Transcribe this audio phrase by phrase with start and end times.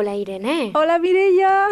[0.00, 0.70] Hola Irene.
[0.76, 1.66] Hola Mireia.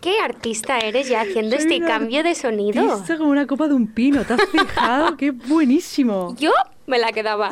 [0.00, 2.96] ¿Qué artista eres ya haciendo este cambio de sonido?
[2.96, 5.18] Esto como una copa de un pino, ¿te has fijado?
[5.18, 6.34] ¡Qué buenísimo!
[6.38, 6.52] Yo
[6.86, 7.50] me la quedaba.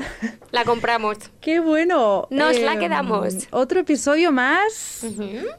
[0.50, 1.18] La compramos.
[1.42, 2.26] ¡Qué bueno!
[2.30, 3.48] Nos la quedamos.
[3.50, 5.04] Otro episodio más.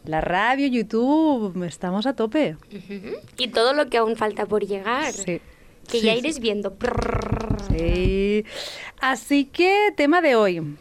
[0.03, 2.57] La radio, YouTube, estamos a tope.
[3.37, 5.13] Y todo lo que aún falta por llegar.
[5.13, 5.41] Sí.
[5.87, 6.17] Que Sí, ya sí.
[6.17, 6.75] iréis viendo.
[7.69, 8.43] Sí.
[8.99, 10.75] Así que, tema de hoy.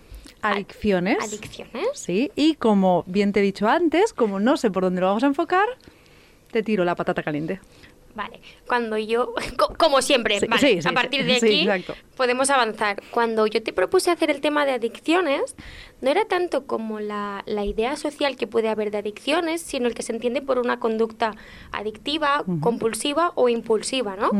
[0.45, 1.19] Adicciones.
[1.21, 1.87] Adicciones.
[1.95, 5.25] Sí, y como bien te he dicho antes, como no sé por dónde lo vamos
[5.25, 5.67] a enfocar,
[6.51, 7.61] te tiro la patata caliente.
[8.14, 11.68] Vale, cuando yo, co- como siempre, Sí, vale, sí, sí, a partir de aquí
[12.16, 13.02] podemos avanzar.
[13.10, 15.56] Cuando yo te propuse hacer el tema de adicciones,
[16.00, 19.95] no era tanto como la, la idea social que puede haber de adicciones, sino el
[19.95, 21.32] que se entiende por una conducta
[21.73, 24.30] adictiva, compulsiva o impulsiva, ¿no?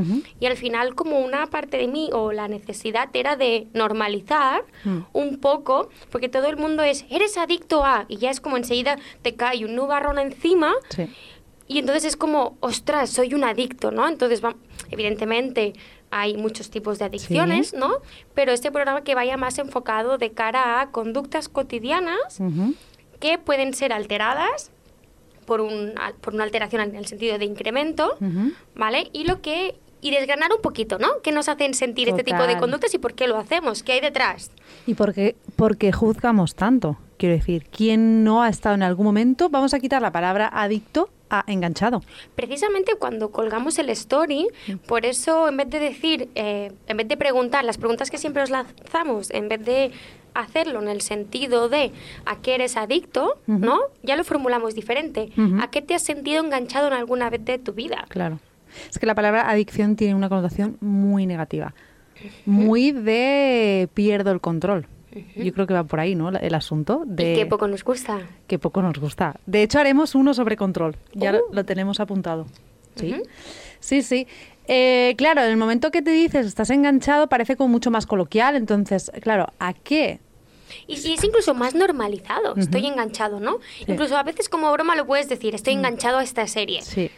[0.41, 4.99] Y al final como una parte de mí o la necesidad era de normalizar Mm.
[5.13, 8.99] un poco, porque todo el mundo es, eres adicto a, y ya es como enseguida
[9.23, 11.07] te cae un nubarrón encima Sí.
[11.69, 14.07] Y entonces es como, ostras, soy un adicto, ¿no?
[14.09, 14.57] Entonces, va-
[14.91, 15.73] evidentemente
[16.11, 17.77] hay muchos tipos de adicciones, Sí.
[17.77, 17.91] ¿no?
[18.35, 22.39] Pero este programa que vaya más enfocado de cara a conductas cotidianas
[23.21, 24.71] que pueden ser alteradas
[25.47, 28.17] por, un, por una alteración en el sentido de incremento.
[28.75, 29.09] ¿vale?
[29.13, 31.09] Y lo que y desgranar un poquito, ¿no?
[31.23, 33.83] ¿Qué nos hacen sentir este tipo de conductas y por qué lo hacemos?
[33.83, 34.51] ¿Qué hay detrás?
[34.87, 36.99] ¿Y por qué, por qué juzgamos tanto?
[37.17, 39.49] Quiero decir, ¿quién no ha estado en algún momento?
[39.49, 42.03] Vamos a quitar la palabra adicto a enganchado.
[42.35, 44.49] Precisamente cuando colgamos el story,
[44.87, 48.43] por eso en vez de decir, eh, en vez de preguntar, las preguntas que siempre
[48.43, 49.93] os lanzamos, en vez de
[50.35, 51.93] hacerlo en el sentido de
[52.27, 53.39] a qué eres adicto.
[53.47, 53.81] ¿no?
[54.03, 55.31] Ya lo formulamos diferente.
[55.61, 58.05] ¿A qué te has sentido enganchado en alguna vez de tu vida?
[58.09, 58.41] Claro.
[58.91, 61.75] Es que la palabra adicción tiene una connotación muy negativa.
[62.45, 64.87] Muy de pierdo el control.
[65.37, 66.31] Yo creo que va por ahí, ¿no?
[66.31, 68.21] El asunto de Y qué poco nos gusta.
[68.47, 69.37] que poco nos gusta.
[69.47, 70.97] De hecho, haremos uno sobre control.
[71.13, 71.55] Ya lo, Uh.
[71.55, 72.47] lo tenemos apuntado.
[72.97, 73.15] Sí,
[73.81, 74.03] sí.
[74.03, 74.27] sí.
[74.67, 78.57] Eh, claro, en el momento que te dices estás enganchado parece como mucho más coloquial.
[78.57, 80.21] Entonces, claro, ¿a qué?
[80.87, 83.59] Y, y es incluso más normalizado, estoy enganchado, ¿no?
[83.87, 86.81] Incluso a veces como broma lo puedes decir, estoy enganchado a esta serie.
[86.81, 86.85] Mm.
[86.85, 87.11] Sí.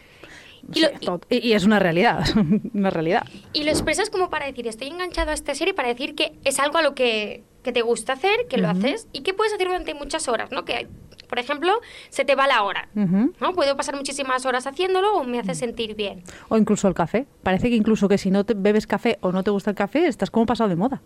[1.00, 2.25] Lo- y, y es una realidad,
[2.75, 3.25] una realidad.
[3.53, 6.59] Y lo expresas como para decir, estoy enganchado a esta serie, para decir que es
[6.59, 9.66] algo a lo que, que te gusta hacer, que lo haces y que puedes hacer
[9.66, 10.65] durante muchas horas, ¿no?
[10.65, 10.87] Que,
[11.28, 11.72] por ejemplo,
[12.10, 12.88] se te va la hora.
[12.94, 13.53] ¿no?
[13.54, 15.54] Puedo pasar muchísimas horas haciéndolo o me hace Mm.
[15.56, 16.22] sentir bien.
[16.49, 17.26] O incluso el café.
[17.43, 20.06] Parece que incluso que si no te bebes café o no te gusta el café,
[20.06, 21.03] estás como pasado de moda.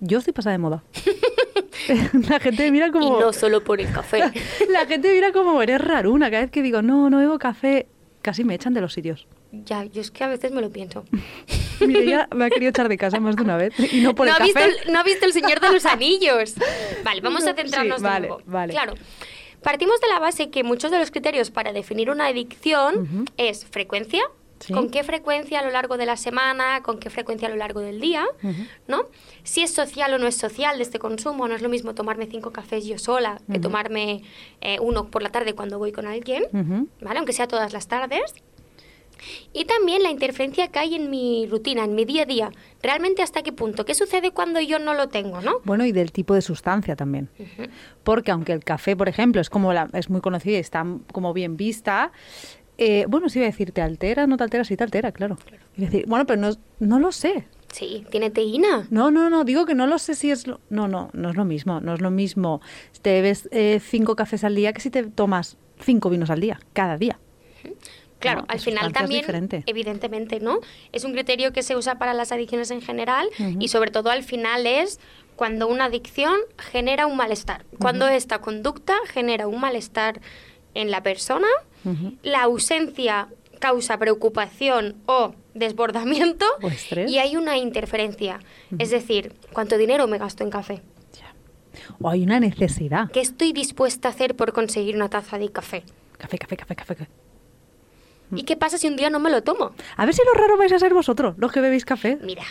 [0.00, 0.82] Yo estoy pasada de moda.
[2.28, 3.20] La gente mira Y como...
[3.20, 4.20] no solo por el café.
[4.70, 6.30] La gente mira como eres raruna.
[6.30, 7.86] Cada vez que digo, no, no bebo café,
[8.22, 9.26] casi me echan de los sitios.
[9.52, 11.04] Ya, yo es que a veces me lo pienso.
[11.80, 13.72] Me ha querido echar de casa más de una vez.
[13.92, 14.72] Y no por ¿No el ha, visto café.
[14.86, 16.54] el, no ha visto El Señor de los Anillos?
[17.04, 18.42] Vale, vamos a Sí, centrarnos de vale, nuevo.
[18.46, 18.72] vale.
[18.72, 18.94] Claro.
[19.62, 23.24] Partimos de la base que muchos de los criterios para definir una adicción Ujú.
[23.36, 24.22] es frecuencia,
[24.60, 24.72] Sí.
[24.72, 27.78] con qué frecuencia a lo largo de la semana, con qué frecuencia a lo largo
[27.78, 28.24] del día.
[28.88, 29.02] ¿no?
[29.44, 32.26] Si es social o no es social de este consumo, no es lo mismo tomarme
[32.26, 34.22] cinco cafés yo sola que tomarme
[34.60, 36.42] eh, uno por la tarde cuando voy con alguien.
[37.00, 37.18] ¿vale?
[37.18, 38.34] Aunque sea todas las tardes.
[39.52, 42.50] Y también la interferencia que hay en mi rutina, en mi día a día.
[42.82, 45.60] Realmente hasta qué punto, qué sucede cuando yo no lo tengo, ¿no?
[45.64, 47.28] Bueno, y del tipo de sustancia también.
[48.04, 51.32] Porque aunque el café, por ejemplo, es como la, es muy conocida y está como
[51.32, 52.12] bien vista,
[52.78, 54.26] eh, bueno, sí iba a decir, ¿te altera?
[54.26, 54.64] ¿No te altera?
[54.64, 55.36] Sí te altera, claro.
[55.76, 57.46] A decir, bueno, pero no, no lo sé.
[57.72, 58.86] Sí, tiene teína.
[58.90, 60.60] No, no, no, digo que no lo sé si es lo...
[60.70, 62.60] No, no, no es lo mismo, no es lo mismo.
[62.92, 66.40] Si te bebes eh, cinco cafés al día que si te tomas cinco vinos al
[66.40, 67.18] día, cada día.
[68.18, 69.62] Claro, No, al final también, diferente.
[69.66, 70.60] evidentemente, ¿no?
[70.92, 74.22] Es un criterio que se usa para las adicciones en general y sobre todo al
[74.24, 74.98] final es
[75.36, 77.64] cuando una adicción genera un malestar.
[77.78, 80.20] Cuando esta conducta genera un malestar
[80.74, 81.46] en la persona,
[82.22, 83.28] la ausencia
[83.60, 86.70] causa preocupación o desbordamiento O
[87.06, 88.40] y hay una interferencia.
[88.78, 90.82] Es decir, ¿cuánto dinero me gasto en café?
[91.12, 91.34] Ya.
[92.00, 93.10] O hay una necesidad.
[93.12, 95.84] ¿Qué estoy dispuesta a hacer por conseguir una taza de café?
[96.18, 96.96] Café, café, café, café.
[96.96, 97.10] café.
[98.34, 99.72] ¿Y qué pasa si un día no me lo tomo?
[99.96, 102.18] A ver si lo raro vais a ser vosotros, los que bebéis café.
[102.22, 102.44] Mira.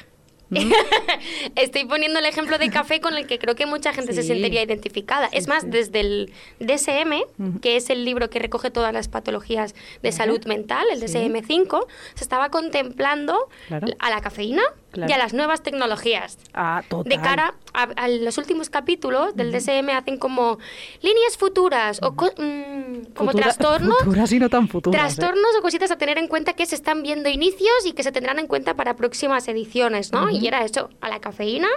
[0.50, 0.72] ¿Mm?
[1.56, 4.64] Estoy poniendo el ejemplo de café con el que creo que mucha gente se sentiría
[4.64, 5.30] identificada.
[5.30, 5.70] Sí, es más, sí.
[5.70, 6.32] desde el
[6.62, 11.18] DSM, que es el libro que recoge todas las patologías de salud mental, el Sí.
[11.18, 11.86] DSM-5,
[12.16, 13.88] se estaba contemplando Claro.
[14.00, 15.10] a la cafeína Claro.
[15.12, 16.38] y a las nuevas tecnologías.
[16.54, 17.10] Ah, total.
[17.10, 20.58] De cara a, a los últimos capítulos del DSM hacen como
[21.02, 24.96] líneas futuras o co- mm, como Futura- trastornos Futuras y no tan futuras.
[24.98, 25.16] ¿eh?
[25.18, 28.12] Trastornos o cositas a tener en cuenta que se están viendo inicios y que se
[28.14, 30.30] tendrán en cuenta para próximas ediciones, ¿no?
[30.30, 31.68] Y era eso, a la cafeína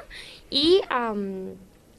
[0.48, 0.80] y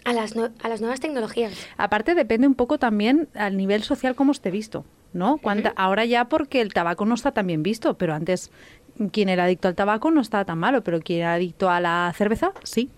[0.04, 1.54] A las, a las nuevas tecnologías.
[1.78, 4.84] Aparte depende un poco también al nivel social cómo esté visto,
[5.14, 5.38] ¿no?
[5.38, 8.50] Cuánta- Ahora ya porque el tabaco no está tan bien visto, pero antes
[9.12, 12.14] quien era adicto al tabaco no estaba tan malo, pero quien era adicto a la
[12.18, 12.90] cerveza, sí.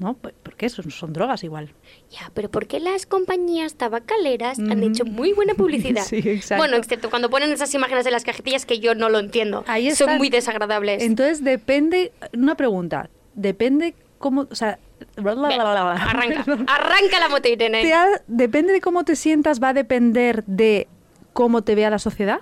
[0.00, 0.14] ¿no?
[0.14, 1.70] Pues, Porque eso son drogas igual.
[2.10, 6.02] Ya, pero ¿por qué las compañías tabacaleras han hecho muy buena publicidad?
[6.08, 6.60] Sí, exacto.
[6.62, 9.62] Bueno, excepto cuando ponen esas imágenes en las cajetillas que yo no lo entiendo.
[9.68, 10.18] Ahí Son están.
[10.18, 11.02] muy desagradables.
[11.02, 14.80] Entonces depende, una pregunta, depende cómo, o sea,
[15.16, 15.92] bla, bla, Ve, bla, bla, bla.
[15.92, 17.92] arranca, arranca la moto, Irene.
[17.92, 20.88] Ha- depende de cómo te sientas, va a depender de
[21.32, 22.40] cómo te vea la sociedad.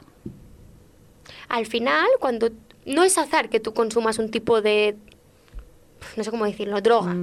[1.48, 2.50] Al final, cuando
[2.84, 4.96] no es azar que tú consumas un tipo de
[6.16, 7.14] no sé cómo decirlo, droga.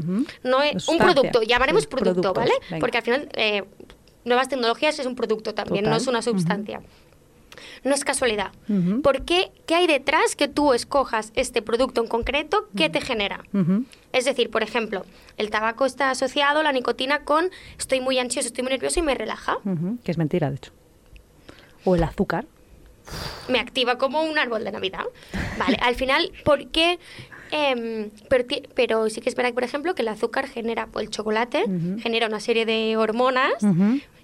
[0.43, 2.53] No es un producto, llamaremos producto, productos, ¿vale?
[2.69, 2.79] venga.
[2.79, 3.63] Porque al final eh,
[4.25, 6.81] nuevas tecnologías es un producto también, no es una sustancia.
[7.83, 8.51] No es casualidad.
[8.67, 9.01] Ujú.
[9.01, 9.51] ¿Por qué?
[9.67, 12.67] ¿Qué hay detrás que tú escojas este producto en concreto?
[12.75, 13.43] ¿Qué te genera?
[14.11, 15.05] Es decir, por ejemplo,
[15.37, 19.15] el tabaco está asociado, la nicotina, con estoy muy ansioso, estoy muy nervioso y me
[19.15, 19.57] relaja.
[20.03, 20.71] Que es mentira, de hecho.
[21.85, 22.45] O el azúcar.
[23.49, 25.05] Me activa como un árbol de Navidad.
[25.57, 26.99] Vale, al final, ¿por qué?
[27.51, 28.09] Em,
[28.75, 31.65] pero, sí que es verdad, por ejemplo, que el azúcar genera, o el chocolate,
[32.01, 33.53] genera una serie de hormonas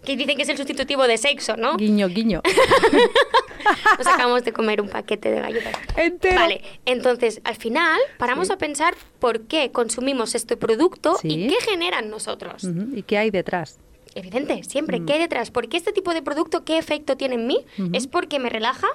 [0.04, 1.76] que dicen que es el sustitutivo de sexo, ¿no?
[1.78, 2.42] Guiño, guiño.
[3.98, 5.74] Nos acabamos de comer un paquete de galletas.
[5.98, 6.36] Entero.
[6.40, 8.54] Vale, entonces, al final, paramos Sí.
[8.54, 11.28] a pensar por qué consumimos este producto Sí.
[11.30, 12.64] y qué generan nosotros.
[12.96, 13.78] ¿Y qué hay detrás?
[14.20, 15.00] Evidente, siempre.
[15.00, 15.06] Mm.
[15.06, 15.52] ¿Qué hay detrás?
[15.52, 17.60] ¿Por qué este tipo de producto, qué efecto tiene en mí?
[17.94, 18.88] ¿Es porque me relaja?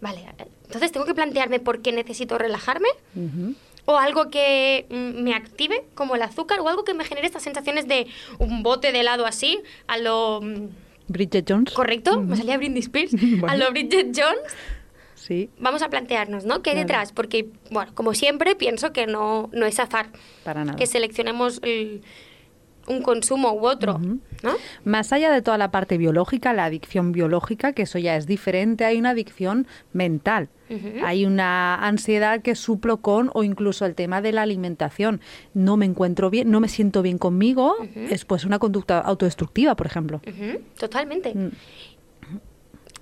[0.00, 0.24] Vale,
[0.64, 2.88] entonces tengo que plantearme por qué necesito relajarme.
[3.86, 7.42] O algo que mm, me active, como el azúcar, o algo que me genere estas
[7.42, 8.06] sensaciones de
[8.38, 10.40] un bote de helado así, a lo...
[10.42, 10.68] mm,
[11.08, 11.72] Bridget Jones.
[11.72, 12.20] ¿Correcto?
[12.20, 13.12] Me salía Britney Spears.
[13.12, 13.48] Bueno.
[13.48, 14.38] A lo Bridget Jones.
[15.16, 16.62] Sí, Vamos a plantearnos, ¿no?
[16.62, 16.86] ¿Qué hay Claro.
[16.88, 17.12] detrás?
[17.12, 20.10] Porque, bueno, como siempre, pienso que no, no es azar
[20.44, 20.76] para nada.
[20.78, 22.02] que seleccionemos el-
[22.86, 23.98] un consumo u otro.
[23.98, 24.54] ¿no?
[24.84, 28.84] Más allá de toda la parte biológica, la adicción biológica, que eso ya es diferente,
[28.84, 30.48] hay una adicción mental.
[31.04, 35.20] Hay una ansiedad que suplo con, o incluso el tema de la alimentación.
[35.52, 37.74] No me encuentro bien, no me siento bien conmigo,
[38.08, 40.20] es pues una conducta autodestructiva, por ejemplo.
[40.78, 41.34] Totalmente.
[41.34, 41.50] Mm.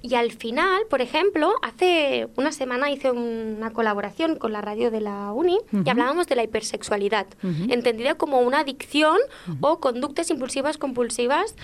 [0.00, 5.00] Y al final, por ejemplo, hace una semana hice una colaboración con la radio de
[5.00, 7.26] la Uni y hablábamos de la hipersexualidad,
[7.68, 9.18] entendida como una adicción
[9.60, 11.56] o conductas impulsivas compulsivas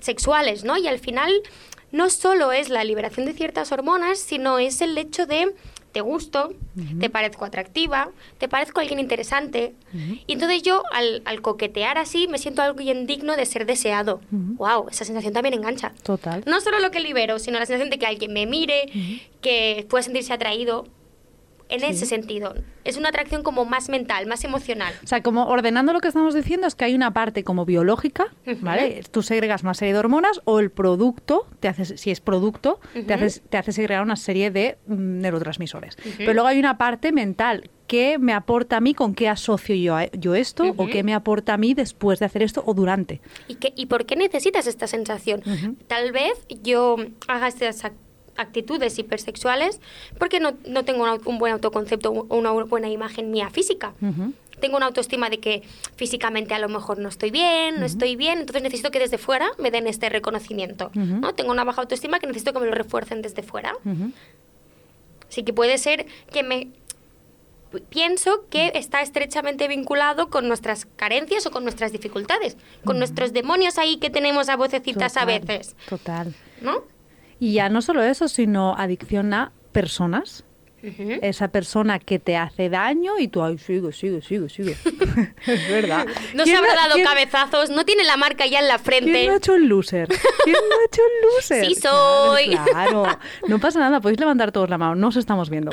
[0.00, 0.76] sexuales, ¿no?
[0.76, 1.32] Y al final
[1.90, 5.54] no solo es la liberación de ciertas hormonas, sino es el hecho de
[5.92, 6.52] te gusto,
[6.98, 9.74] te parezco atractiva, te parezco alguien interesante.
[10.26, 14.20] Y entonces yo, al, al coquetear así, me siento alguien digno de ser deseado.
[14.30, 14.88] ¡Wow!
[14.90, 15.92] Esa sensación también engancha.
[16.02, 16.42] Total.
[16.46, 20.02] No solo lo que libero, sino la sensación de que alguien me mire, que pueda
[20.02, 20.86] sentirse atraído.
[21.72, 21.86] En Sí.
[21.86, 22.54] ese sentido,
[22.84, 24.92] es una atracción como más mental, más emocional.
[25.02, 28.26] O sea, como ordenando lo que estamos diciendo es que hay una parte como biológica.
[28.60, 29.02] ¿vale?
[29.10, 33.00] Tú segregas una serie de hormonas o el producto, te hace, si es producto, te,
[33.00, 33.12] Ujú.
[33.24, 35.96] hace, te hace segregar una serie de mm, neurotransmisores.
[36.18, 37.70] Pero luego hay una parte mental.
[37.86, 38.94] ¿Qué me aporta a mí?
[38.94, 40.74] ¿Con qué asocio yo, a- yo esto?
[40.76, 43.20] ¿O qué me aporta a mí después de hacer esto o durante?
[43.48, 45.42] ¿Y, qué, ¿Y por qué necesitas esta sensación?
[45.88, 46.32] Tal vez
[46.62, 46.96] yo
[47.28, 47.92] haga estas ac-
[48.36, 49.80] actitudes hipersexuales
[50.18, 53.94] porque no, no tengo un, buen autoconcepto o una buena imagen mía física.
[54.60, 55.62] Tengo una autoestima de que
[55.96, 59.50] físicamente a lo mejor no estoy bien, no estoy bien, entonces necesito que desde fuera
[59.58, 60.90] me den este reconocimiento.
[60.94, 61.34] ¿no?
[61.34, 63.74] Tengo una baja autoestima que necesito que me lo refuercen desde fuera.
[65.28, 66.68] Así que puede ser que me
[67.80, 73.78] pienso que está estrechamente vinculado con nuestras carencias o con nuestras dificultades, con nuestros demonios
[73.78, 76.34] ahí que tenemos a vocecitas a veces, Total.
[76.60, 76.84] ¿no?
[77.42, 80.44] Y ya no solo eso, sino adicción a personas.
[81.22, 84.76] Esa persona que te hace daño y tú, ay, sigue, sigue, sigue, sigue.
[85.46, 86.06] es verdad.
[86.34, 88.84] No se ¿Quién habrá dado quién- cabezazos, no tiene la marca ya en la ¿Quién
[88.84, 89.26] frente.
[89.26, 90.08] no ha hecho el loser?
[90.44, 91.66] ¿Quién no ha hecho el loser?
[91.66, 92.50] Sí soy.
[92.50, 93.18] Claro, claro.
[93.48, 95.70] No pasa nada, podéis levantar todos la mano, no os estamos viendo.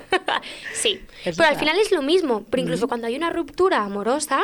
[0.74, 4.40] sí, Es pero al final es lo mismo, pero incluso cuando hay una ruptura amorosa,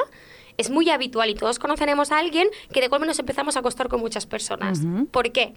[0.58, 3.88] es muy habitual y todos conoceremos a alguien que de golpe nos empezamos a acostar
[3.88, 4.80] con muchas personas.
[5.10, 5.54] ¿Por qué?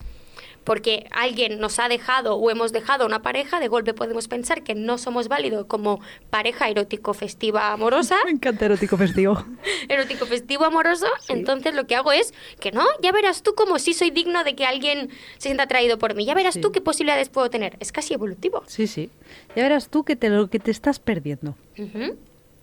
[0.66, 4.76] Porque alguien nos ha dejado o hemos dejado una pareja, de golpe podemos pensar que
[4.76, 9.46] no somos válidos como pareja erótico festiva amorosa, Me encanta erótico festivo.
[9.90, 11.32] erótico festivo amoroso, Sí.
[11.34, 14.56] entonces lo que hago es que no, ya verás tú como si soy digno de
[14.56, 16.62] que alguien se sienta atraído por mí, ya verás Sí.
[16.62, 17.78] tú qué posibilidades puedo tener.
[17.80, 18.64] Es casi evolutivo.
[18.68, 19.10] Sí, sí.
[19.56, 21.56] Ya verás tú que te, lo que te estás perdiendo.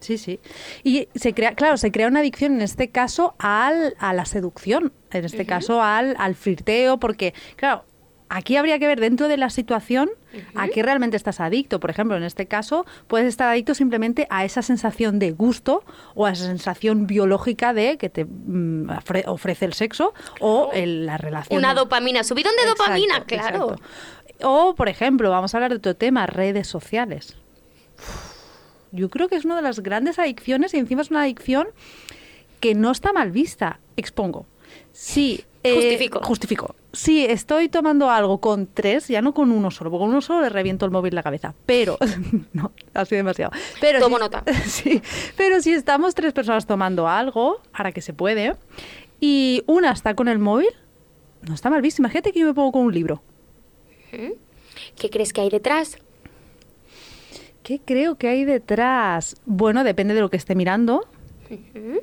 [0.01, 0.41] Sí, sí.
[0.83, 4.93] Y se crea, claro, se crea una adicción en este caso al, a la seducción,
[5.13, 7.85] en este caso al, al flirteo, porque, claro,
[8.35, 10.11] aquí habría que ver dentro de la situación
[10.55, 11.81] a qué realmente estás adicto.
[11.81, 15.85] Por ejemplo, en este caso, puedes estar adicto simplemente a esa sensación de gusto
[16.15, 21.05] o a esa sensación biológica de que te mm, ofre- ofrece el sexo o el-
[21.07, 21.59] la relación.
[21.59, 23.75] Una dopamina, subidón de Exacto, dopamina, claro.
[23.77, 23.83] exacto.
[24.45, 27.37] O, por ejemplo, vamos a hablar de otro tema, redes sociales.
[28.93, 31.69] Yo creo que es una de las grandes adicciones y encima es una adicción
[32.61, 33.81] que no está mal vista.
[33.97, 34.47] Expongo.
[34.93, 35.45] Sí.
[35.65, 36.21] Eh, Justifico.
[36.25, 36.75] justifico.
[36.93, 40.41] Sí, estoy tomando algo con tres, ya no con uno solo, porque con uno solo
[40.43, 41.55] le reviento el móvil la cabeza.
[41.67, 41.99] Pero,
[42.53, 43.53] no, ha sido demasiado.
[43.81, 44.45] Pero Tomo si- nota.
[44.67, 45.03] Sí,
[45.37, 48.57] pero si estamos tres personas tomando algo, ahora que se puede,
[49.21, 50.69] y una está con el móvil,
[51.43, 52.03] no está mal visto.
[52.03, 53.23] Imagínate que yo me pongo con un libro.
[54.97, 55.97] ¿Qué crees que hay detrás?
[57.63, 59.37] ¿Qué creo que hay detrás?
[59.47, 61.07] Bueno, depende de lo que esté mirando.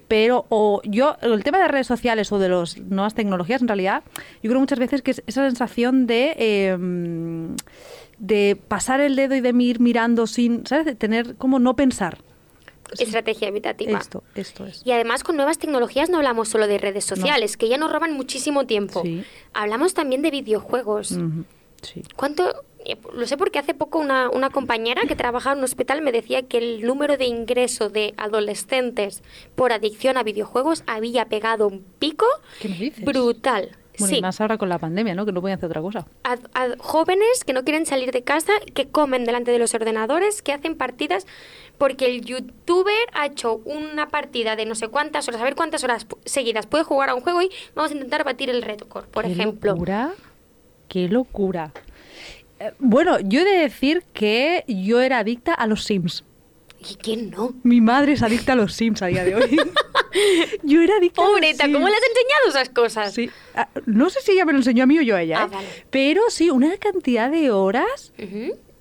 [0.08, 4.03] Pero o yo, el tema de redes sociales o de las nuevas tecnologías, en realidad,
[4.43, 6.77] yo creo muchas veces que es esa sensación de, eh,
[8.19, 10.86] de pasar el dedo y de ir mirando sin, ¿sabes?
[10.86, 12.19] De tener como no pensar.
[12.98, 14.00] Estrategia evitativa.
[14.00, 14.81] Esto, esto es.
[14.84, 18.13] Y además con nuevas tecnologías no hablamos solo de redes sociales, que ya nos roban
[18.13, 19.01] muchísimo tiempo.
[19.03, 19.24] Sí.
[19.53, 21.17] Hablamos también de videojuegos.
[21.81, 22.03] Sí.
[22.15, 22.63] ¿Cuánto?
[22.86, 26.12] Eh, Lo sé porque hace poco una, una compañera que trabajaba en un hospital me
[26.12, 29.24] decía que el número de ingreso de adolescentes
[29.55, 32.25] por adicción a videojuegos había pegado un pico
[32.59, 33.05] ¿Qué me dices?
[33.05, 33.75] brutal.
[33.98, 35.25] Bueno, y sí, más ahora con la pandemia, ¿no?
[35.25, 36.07] Que no pueden hacer otra cosa.
[36.24, 40.41] a, a jóvenes que no quieren salir de casa, que comen delante de los ordenadores,
[40.41, 41.27] que hacen partidas,
[41.77, 45.83] porque el youtuber ha hecho una partida de no sé cuántas horas, a ver cuántas
[45.83, 49.25] horas seguidas puede jugar a un juego y vamos a intentar batir el récord, por
[49.25, 49.74] Qué ejemplo.
[49.74, 50.12] locura,
[50.88, 51.74] qué locura.
[52.60, 56.24] Eh, Bueno, yo he de decir que yo era adicta a los Sims.
[56.89, 57.54] ¿Y quién no?
[57.63, 59.58] Mi madre es adicta a los Sims a día de hoy.
[60.63, 61.89] yo era adicta a los ¿cómo Sims.
[61.89, 63.13] le has enseñado esas cosas?
[63.13, 63.30] Sí.
[63.56, 65.46] Ah, No sé si ella me lo enseñó a mí o yo a ella, Ah,
[65.46, 65.50] ¿eh?
[65.56, 65.68] vale.
[65.89, 68.13] pero sí, una cantidad de horas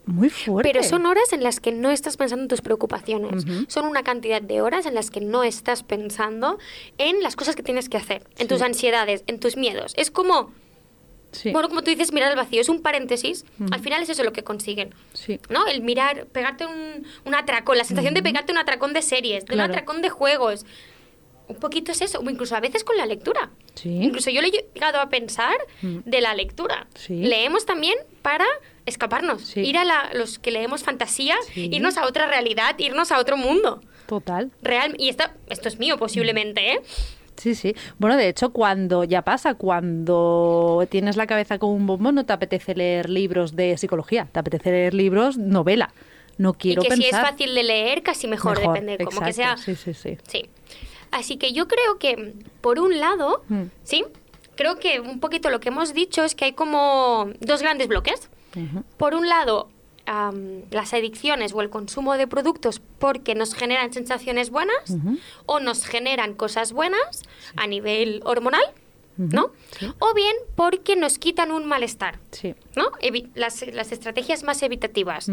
[0.06, 0.70] muy fuerte.
[0.72, 3.44] Pero son horas en las que no estás pensando en tus preocupaciones.
[3.68, 6.58] Son una cantidad de horas en las que no estás pensando
[6.98, 8.46] en las cosas que tienes que hacer, en Sí.
[8.46, 9.92] tus ansiedades, en tus miedos.
[9.98, 10.50] Es como,
[11.32, 12.60] Sí, bueno, como tú dices, mirar al vacío.
[12.60, 13.44] Es un paréntesis.
[13.60, 13.68] Ujú.
[13.72, 14.94] Al final es eso lo que consiguen.
[15.12, 15.38] sí.
[15.50, 15.66] ¿No?
[15.66, 19.52] El mirar, pegarte un, un atracón, la sensación de pegarte un atracón de series, de
[19.54, 19.64] Claro.
[19.64, 20.64] un atracón de juegos.
[21.48, 23.48] Un poquito es eso, o incluso a veces con la lectura.
[23.74, 23.88] Sí.
[24.02, 25.98] Incluso yo le he llegado a pensar Mm.
[26.04, 26.86] de la lectura.
[27.08, 28.44] Leemos también para
[28.84, 31.70] escaparnos, ir a la- los que leemos fantasía, Sí.
[31.72, 33.80] irnos a otra realidad, irnos a otro mundo.
[34.06, 34.50] Total.
[34.62, 36.80] Real, y esta, esto es mío posiblemente, ¿eh?
[37.38, 37.74] Sí, sí.
[37.98, 42.32] Bueno, de hecho, cuando ya pasa, cuando tienes la cabeza como un bombón, no te
[42.32, 45.92] apetece leer libros de psicología, te apetece leer libros novela.
[46.36, 47.30] No quiero y que si es pensar.
[47.32, 49.74] fácil de leer, casi mejor, Mejor, depende, como que exacto, sea...
[49.76, 50.18] Sí, sí, sí.
[50.28, 50.48] Sí.
[51.10, 53.62] Así que yo creo que, por un lado, Mm.
[53.82, 54.04] sí,
[54.56, 58.28] creo que un poquito lo que hemos dicho es que hay como dos grandes bloques.
[58.96, 59.68] Por un lado,
[60.08, 64.96] am, las adicciones o el consumo de productos porque nos generan sensaciones buenas
[65.46, 67.22] o nos generan cosas buenas
[67.56, 68.62] a nivel hormonal,
[69.16, 69.52] ¿no?
[69.78, 69.92] sí.
[69.98, 72.54] O bien porque nos quitan un malestar, Sí.
[72.76, 72.90] ¿no?
[73.02, 75.28] Evi- las, las estrategias más evitativas.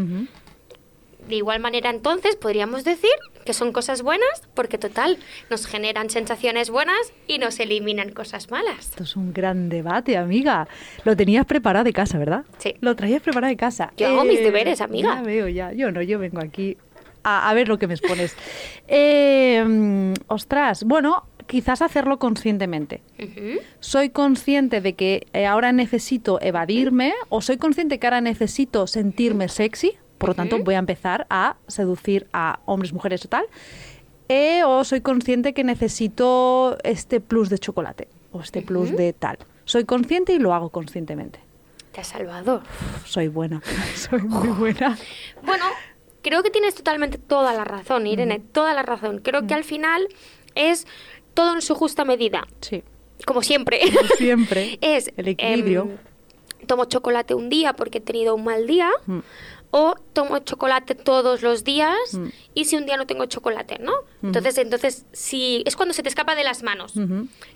[1.28, 3.10] De igual manera, entonces, podríamos decir
[3.44, 5.18] que son cosas buenas porque, total,
[5.50, 8.90] nos generan sensaciones buenas y nos eliminan cosas malas.
[8.90, 10.68] Esto es un gran debate, amiga.
[11.04, 12.44] Lo tenías preparado de casa, ¿verdad?
[12.58, 12.74] Sí.
[12.80, 13.90] Lo traías preparado de casa.
[13.92, 15.16] Eh, Yo hago mis deberes, amiga.
[15.16, 15.72] Ya veo, ya.
[15.72, 16.76] Yo no, yo vengo aquí
[17.22, 18.34] a, a ver lo que me expones.
[18.88, 23.02] Eh, ostras, bueno, quizás hacerlo conscientemente.
[23.80, 29.48] Soy consciente de que eh, ahora necesito evadirme o soy consciente que ahora necesito sentirme
[29.48, 33.44] sexy, por lo tanto voy a empezar a seducir a hombres, mujeres o tal,
[34.28, 39.38] eh, o soy consciente que necesito este plus de chocolate o este plus de tal.
[39.64, 41.40] Soy consciente y lo hago conscientemente.
[41.92, 42.62] Te has salvado.
[43.04, 43.62] Soy buena,
[43.94, 44.96] soy muy buena.
[45.42, 45.64] Bueno,
[46.22, 49.20] creo que tienes totalmente toda la razón, Irene, toda la razón.
[49.22, 50.06] Creo que al final
[50.54, 50.86] es
[51.34, 52.82] todo en su justa medida, Sí,
[53.26, 53.80] como siempre.
[53.94, 54.78] como siempre.
[54.80, 55.82] es el equilibrio.
[55.82, 58.90] em, tomo chocolate un día porque he tenido un mal día.
[59.06, 59.18] Mm.
[59.78, 62.28] O tomo chocolate todos los días Mm.
[62.54, 63.92] y si un día no tengo chocolate, ¿no?
[64.22, 66.94] Entonces, entonces si es cuando se te escapa de las manos.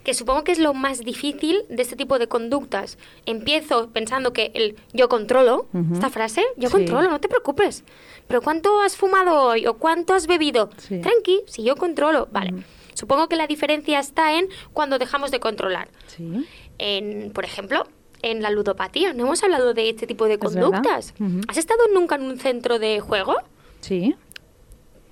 [0.04, 2.98] Que supongo que es lo más difícil de este tipo de conductas.
[3.26, 6.74] Empiezo pensando que el yo controlo, esta frase, yo Sí.
[6.74, 7.84] controlo, no te preocupes.
[8.28, 10.68] Pero ¿cuánto has fumado hoy o cuánto has bebido?
[10.76, 11.00] Sí.
[11.00, 12.52] Tranqui, si yo controlo, vale.
[12.94, 15.88] Supongo que la diferencia está en cuando dejamos de controlar.
[16.06, 16.46] Sí,
[16.78, 17.86] En, por ejemplo,
[18.22, 19.12] en la ludopatía.
[19.12, 21.14] No hemos hablado de este tipo de conductas.
[21.48, 23.34] ¿Has estado nunca en un centro de juego?
[23.80, 24.14] sí.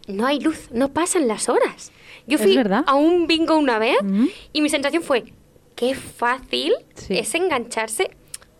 [0.06, 1.92] No hay luz, no pasan las horas.
[2.26, 3.98] Yo fui a un bingo una vez
[4.54, 5.34] y mi sensación fue,
[5.76, 7.18] qué fácil Sí.
[7.18, 8.10] es engancharse.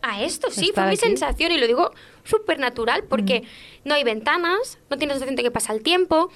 [0.03, 1.07] a esto, sí, Estar fue mi aquí.
[1.09, 1.91] sensación y lo digo
[2.23, 3.43] súper natural porque
[3.85, 6.31] no hay ventanas, no tienes sensación de que pasa el tiempo.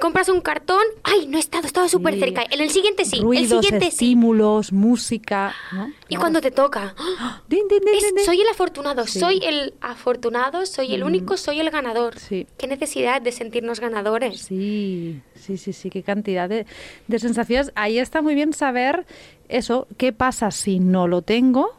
[0.00, 2.20] Compras un cartón, ay, no he estado, estaba súper Sí.
[2.20, 2.42] cerca.
[2.50, 3.92] En el siguiente sí, Ruidos, el siguiente sí.
[3.92, 5.54] estímulos, música.
[5.72, 5.88] ¿no?
[6.08, 7.42] Y cuando te toca, ¡ah!
[7.48, 8.24] Din, din, din, es- din, din.
[8.24, 9.20] soy el afortunado, Sí.
[9.20, 12.18] soy el afortunado, soy el único, soy el ganador.
[12.18, 12.46] Sí.
[12.58, 14.40] Qué necesidad de sentirnos ganadores.
[14.40, 16.66] Sí, sí, sí, sí, qué cantidad de,
[17.06, 17.70] de sensaciones.
[17.76, 19.06] Ahí está muy bien saber
[19.48, 21.70] eso, qué pasa si no lo tengo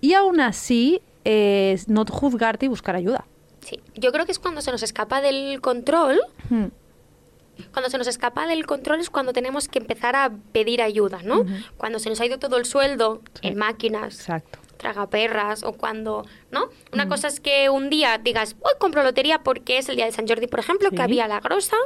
[0.00, 3.26] y aún así eh, no juzgarte y buscar ayuda.
[3.60, 6.20] Sí, yo creo que es cuando se nos escapa del control.
[7.72, 11.44] Cuando se nos escapa del control es cuando tenemos que empezar a pedir ayuda, ¿no?
[11.76, 13.48] Cuando se nos ha ido todo el sueldo Sí.
[13.48, 14.58] en máquinas, Exacto.
[14.78, 16.68] tragaperras o cuando, ¿no?
[16.92, 20.12] Una cosa es que un día digas, hoy compro lotería porque es el día de
[20.12, 20.96] San Jordi, por ejemplo, Sí.
[20.96, 21.76] que había la grosa.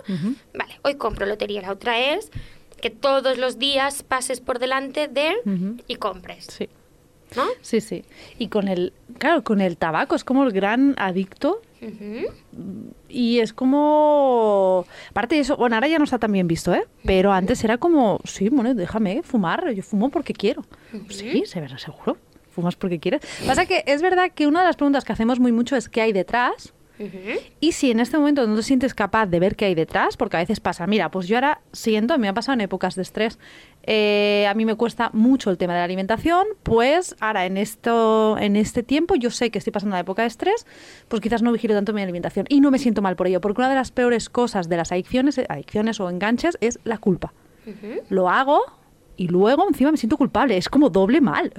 [0.55, 1.61] Vale, hoy compro lotería.
[1.63, 2.31] La otra es
[2.81, 5.77] que todos los días pases por delante de Ujú.
[5.87, 6.69] y compres, Sí,
[7.35, 7.45] ¿no?
[7.63, 8.05] sí, sí.
[8.39, 11.61] Y con el, claro, con el tabaco es como el gran adicto
[13.09, 16.87] Y es como, aparte de eso, bueno, ahora ya no está tan bien visto, ¿eh?
[17.05, 20.65] Pero antes era como, sí, bueno, déjame fumar, yo fumo porque quiero.
[21.09, 22.17] Sí, se verá seguro.
[22.51, 23.21] Fumas porque quieres.
[23.47, 26.01] Pasa que es verdad que una de las preguntas que hacemos muy mucho es qué
[26.01, 26.73] hay detrás.
[27.61, 30.37] Y si en este momento no te sientes capaz de ver qué hay detrás, porque
[30.37, 33.39] a veces pasa, mira, pues yo ahora siento, me ha pasado en épocas de estrés,
[33.83, 38.37] eh, a mí me cuesta mucho el tema de la alimentación, pues ahora en esto,
[38.39, 40.67] en este tiempo yo sé que estoy pasando una época de estrés,
[41.09, 43.61] pues quizás no vigilo tanto mi alimentación y no me siento mal por ello, porque
[43.61, 47.33] una de las peores cosas de las adicciones, adicciones o enganches es la culpa.
[48.11, 48.63] Lo hago
[49.17, 51.53] y luego encima me siento culpable, es como doble mal.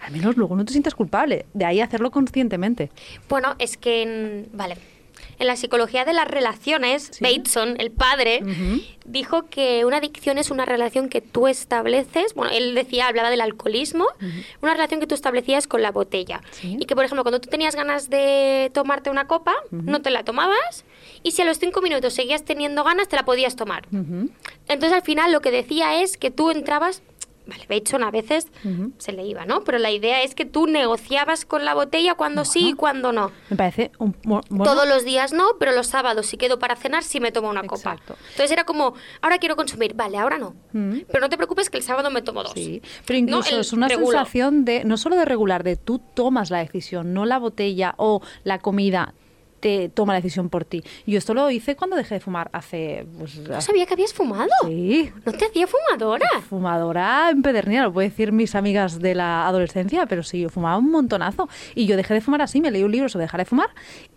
[0.00, 2.90] Al menos luego no te sientes culpable, de ahí hacerlo conscientemente.
[3.28, 4.76] Bueno, es que, en, vale,
[5.38, 7.22] en la psicología de las relaciones, Sí.
[7.24, 8.42] Bateson, el padre,
[9.04, 13.40] dijo que una adicción es una relación que tú estableces, bueno, él decía, hablaba del
[13.40, 14.06] alcoholismo,
[14.62, 16.40] una relación que tú establecías con la botella.
[16.52, 16.76] Sí.
[16.80, 20.24] Y que, por ejemplo, cuando tú tenías ganas de tomarte una copa, no te la
[20.24, 20.84] tomabas,
[21.22, 23.86] y si a los cinco minutos seguías teniendo ganas, te la podías tomar.
[24.68, 27.02] Entonces, al final, lo que decía es que tú entrabas.
[27.46, 28.46] Vale, Bateson a veces
[28.98, 29.64] se le iba, ¿no?
[29.64, 33.32] Pero la idea es que tú negociabas con la botella cuando sí y cuando no.
[33.50, 34.16] Me parece un...
[34.24, 37.50] bueno, Todos los días no, pero los sábados si quedo para cenar sí me tomo
[37.50, 37.96] una copa.
[38.08, 40.54] Entonces era como, ahora quiero consumir, vale, ahora no.
[40.72, 42.52] Pero no te preocupes que el sábado me tomo dos.
[42.54, 44.12] Sí, pero No, incluso el es una regulo.
[44.12, 48.22] sensación de, no solo de regular, de tú tomas la decisión, no la botella o
[48.44, 49.12] la comida
[49.64, 50.84] te toma la decisión por ti.
[51.06, 53.06] Yo esto lo hice cuando dejé de fumar hace...
[53.16, 54.50] Pues, No sabía que habías fumado.
[54.66, 56.28] Sí, No te hacía fumadora.
[56.46, 60.90] fumadora empedernida, lo pueden decir mis amigas de la adolescencia, pero sí, yo fumaba un
[60.90, 61.48] montonazo.
[61.74, 63.70] Y yo dejé de fumar así, me leí un libro sobre dejar de fumar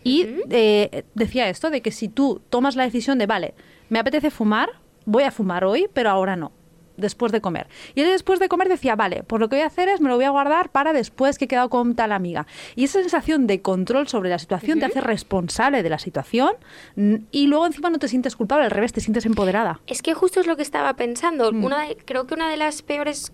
[0.04, 3.54] y eh, decía esto, de que si tú tomas la decisión de, vale,
[3.88, 4.68] me apetece fumar,
[5.06, 6.52] voy a fumar hoy, pero ahora no
[6.98, 7.68] después de comer.
[7.94, 10.08] Y él después de comer decía, vale, pues lo que voy a hacer es me
[10.08, 12.46] lo voy a guardar para después que he quedado con tal amiga.
[12.76, 16.52] Y esa sensación de control sobre la situación te hace responsable de la situación
[16.96, 19.80] mm, y luego encima no te sientes culpable, al revés, te sientes empoderada.
[19.86, 21.52] Es que justo es lo que estaba pensando.
[21.52, 21.64] Mm.
[21.64, 23.32] Una de- creo que una de las peores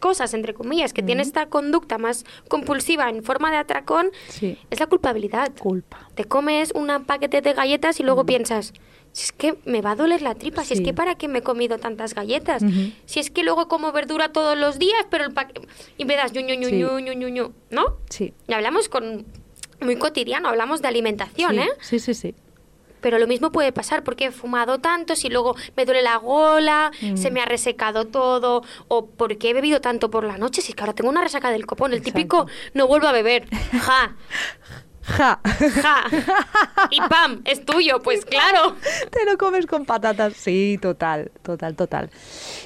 [0.00, 4.58] cosas, entre comillas, que tiene esta conducta más compulsiva en forma de atracón Sí.
[4.70, 5.52] es la culpabilidad.
[5.58, 6.08] Culpa.
[6.14, 8.74] Te comes un paquete de galletas y luego piensas,
[9.14, 10.84] si es que me va a doler la tripa, si es Mm.
[10.84, 12.62] Que para qué me he comido tantas galletas,
[13.06, 15.66] si es que luego como verdura todos los días, pero el paquete...
[15.96, 16.76] Y me das ñu, ñu, ñu, Sí.
[16.80, 17.96] ñu, ñu, ñu, ñu, ¿no?
[18.10, 18.34] Sí.
[18.48, 19.24] Y hablamos con...
[19.80, 21.68] Muy cotidiano, hablamos de alimentación, sí, ¿eh?
[21.80, 22.34] Sí, sí, sí.
[23.00, 26.90] Pero lo mismo puede pasar porque he fumado tanto, si luego me duele la gola,
[27.02, 27.16] Mm.
[27.16, 30.74] se me ha resecado todo, o porque he bebido tanto por la noche, si es
[30.74, 32.16] que ahora tengo una resaca del copón, el Exacto.
[32.18, 33.46] típico no vuelvo a beber,
[33.82, 34.16] ja,
[35.04, 35.40] Ja.
[35.82, 36.04] ja,
[36.90, 38.74] y pam, es tuyo, pues claro.
[39.10, 40.32] Te lo comes con patatas.
[40.34, 42.10] Sí, total, total, total.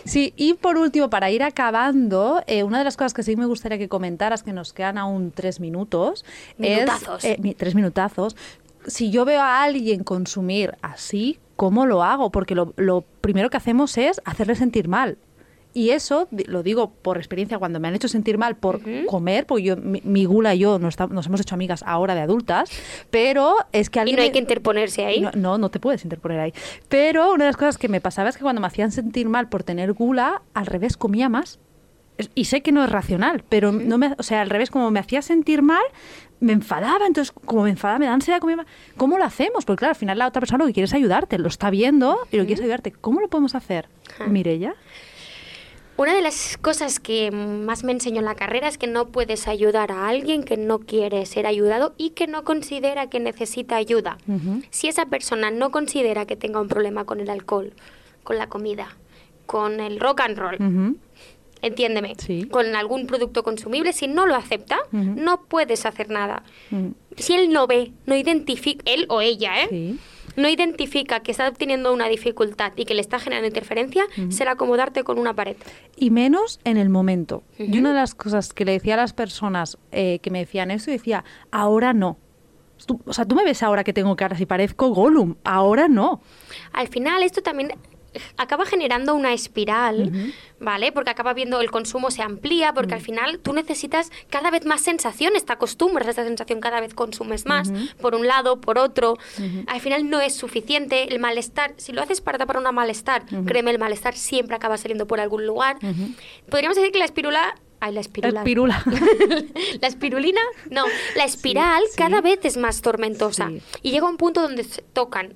[0.04, 3.46] Sí, y por último, para ir acabando, eh, una de las cosas que sí me
[3.46, 6.24] gustaría que comentaras, que nos quedan aún tres minutos,
[6.58, 7.24] Minutazos.
[7.24, 7.38] es...
[7.44, 8.36] eh, tres minutazos.
[8.86, 12.30] Si yo veo a alguien consumir así, ¿cómo lo hago?
[12.30, 15.18] Porque lo, lo primero que hacemos es hacerle sentir mal.
[15.74, 19.64] Y eso, lo digo por experiencia, cuando me han hecho sentir mal por comer, porque
[19.64, 22.70] yo, mi, mi gula y yo nos, hemos hecho amigas ahora de adultas,
[23.10, 24.16] pero es que Y alguien...
[24.16, 25.20] no hay que interponerse ahí.
[25.20, 26.52] no, no, no te puedes interponer ahí.
[26.88, 29.48] Pero una de las cosas que me pasaba es que cuando me hacían sentir mal
[29.48, 31.58] por tener gula, al revés comía más.
[32.34, 34.98] Y sé que no es racional, pero no me, o sea, al revés, como me
[34.98, 35.84] hacía sentir mal,
[36.40, 38.66] me enfadaba, entonces como me enfadaba, me da ansiedad, comía más.
[38.96, 39.64] ¿Cómo lo hacemos?
[39.64, 42.18] Porque claro, al final la otra persona lo que quiere es ayudarte, lo está viendo
[42.32, 42.90] y lo quieres ayudarte.
[42.90, 43.88] ¿Cómo lo podemos hacer?
[44.26, 44.74] Mirella.
[45.98, 49.48] Una de las cosas que más me enseñó en la carrera es que no puedes
[49.48, 54.16] ayudar a alguien que no quiere ser ayudado y que no considera que necesita ayuda.
[54.70, 57.72] Si esa persona no considera que tenga un problema con el alcohol,
[58.22, 58.96] con la comida,
[59.46, 60.96] con el rock and roll,
[61.62, 62.44] entiéndeme, Sí.
[62.44, 66.44] con algún producto consumible, si no lo acepta, no puedes hacer nada.
[66.70, 69.66] Mm, Si él no ve, no identifica, él o ella, ¿eh?
[69.68, 69.98] Sí.
[70.38, 75.04] No identifica que está obteniendo una dificultad y que le está generando interferencia, será acomodarte
[75.04, 75.56] con una pared.
[75.96, 77.42] Y menos en el momento.
[77.58, 80.70] Y una de las cosas que le decía a las personas eh, que me decían
[80.70, 82.16] eso, decía, ahora no.
[82.86, 86.20] Tú- o sea, tú me ves ahora que tengo cara si parezco Gollum, ahora no.
[86.72, 87.72] Al final esto también
[88.36, 90.32] acaba generando una espiral.
[90.60, 90.90] ¿vale?
[90.90, 94.80] Porque acaba viendo el consumo se amplía, porque al final tú necesitas cada vez más
[94.80, 99.16] sensaciones, te acostumbras a esta sensación, cada vez consumes más, por un lado, por otro.
[99.66, 103.70] Al final no es suficiente, el malestar, si lo haces para tapar un malestar, créeme,
[103.70, 105.76] el malestar siempre acaba saliendo por algún lugar.
[106.50, 107.54] Podríamos decir que la espirula...
[107.80, 108.42] Ay, la espirula.
[109.80, 110.40] La espirulina,
[110.70, 111.96] no, la espiral sí.
[111.96, 113.62] cada vez es más tormentosa Sí.
[113.82, 115.34] y llega un punto donde se tocan,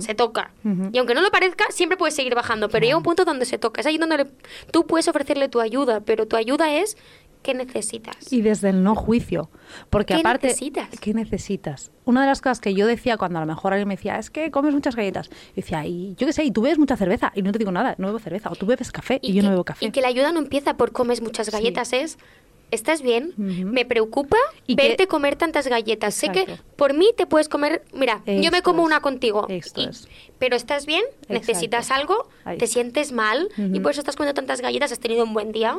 [0.00, 0.52] Se toca.
[0.92, 3.58] Y aunque no lo parezca, siempre puedes seguir bajando, pero llega un punto donde se
[3.58, 3.80] toca.
[3.80, 4.26] Es ahí donde le-
[4.72, 6.96] tú puedes ofrecerle tu ayuda, pero tu ayuda es
[7.42, 8.32] ¿qué necesitas?
[8.32, 9.48] Y desde el no juicio.
[9.90, 10.48] Porque ¿Qué aparte.
[10.48, 10.88] necesitas?
[11.00, 11.90] ¿Qué necesitas?
[12.04, 14.28] Una de las cosas que yo decía cuando a lo mejor alguien me decía, es
[14.30, 15.28] que comes muchas galletas.
[15.30, 17.32] Yo decía, y yo qué sé, y tú bebes mucha cerveza.
[17.36, 18.50] Y no te digo nada, no bebo cerveza.
[18.50, 19.84] O tú bebes café y, yo que, no bebo café.
[19.86, 22.18] y que la ayuda no empieza por comes muchas galletas, es
[22.70, 23.32] ¿estás bien?
[23.36, 26.14] Me preocupa Y que- verte comer tantas galletas.
[26.14, 28.86] Sé que por mí te puedes comer, mira, yo me como es.
[28.86, 29.46] una contigo.
[29.48, 30.08] Esto y- es.
[30.38, 34.60] Pero estás bien, necesitas algo, Ahí te sientes mal y por eso estás comiendo tantas
[34.60, 35.76] galletas, has tenido un buen día.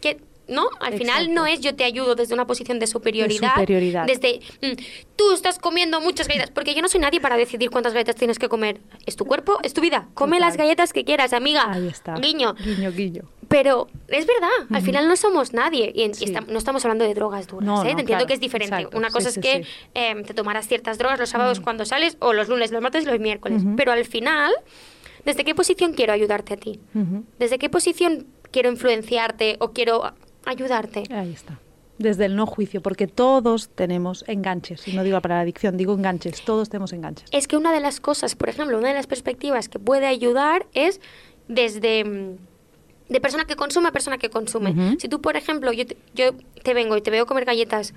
[0.00, 4.06] Que no al final no es yo te ayudo desde una posición de superioridad, superioridad.
[4.06, 4.72] desde mm,
[5.16, 8.38] tú estás comiendo muchas galletas porque yo no soy nadie para decidir cuántas galletas tienes
[8.38, 8.80] que comer.
[9.06, 10.08] Es tu cuerpo es tu vida.
[10.14, 10.48] Come Total.
[10.48, 11.70] las galletas que quieras amiga.
[11.72, 12.14] Ahí está.
[12.14, 12.54] guiño.
[12.54, 13.22] Guiño, guiño.
[13.48, 16.12] pero es verdad al final no somos nadie y, en-
[16.48, 17.84] no estamos hablando de drogas duras No, ¿eh?
[17.84, 18.26] no, entiendo claro.
[18.26, 18.74] que es diferente.
[18.74, 18.96] Exacto.
[18.98, 22.16] una cosa Sí, es sí, que eh, te tomarás ciertas drogas los sábados cuando sales
[22.20, 23.62] o los lunes los martes y los miércoles.
[23.76, 24.52] Pero al final
[25.24, 26.80] desde qué posición quiero ayudarte a ti
[27.38, 30.12] desde qué posición quiero influenciarte o quiero
[30.44, 31.58] ayudarte Ahí está.
[31.98, 34.88] Desde el no juicio, porque todos tenemos enganches.
[34.88, 36.42] Y no digo para la adicción, digo enganches.
[36.42, 37.28] Todos tenemos enganches.
[37.30, 40.66] Es que una de las cosas, por ejemplo, una de las perspectivas que puede ayudar
[40.72, 41.00] es
[41.48, 42.36] desde mm,
[43.08, 44.96] de persona que consume a persona que consume.
[44.98, 47.94] Si tú, por ejemplo, yo te, yo te vengo y te veo comer galletas,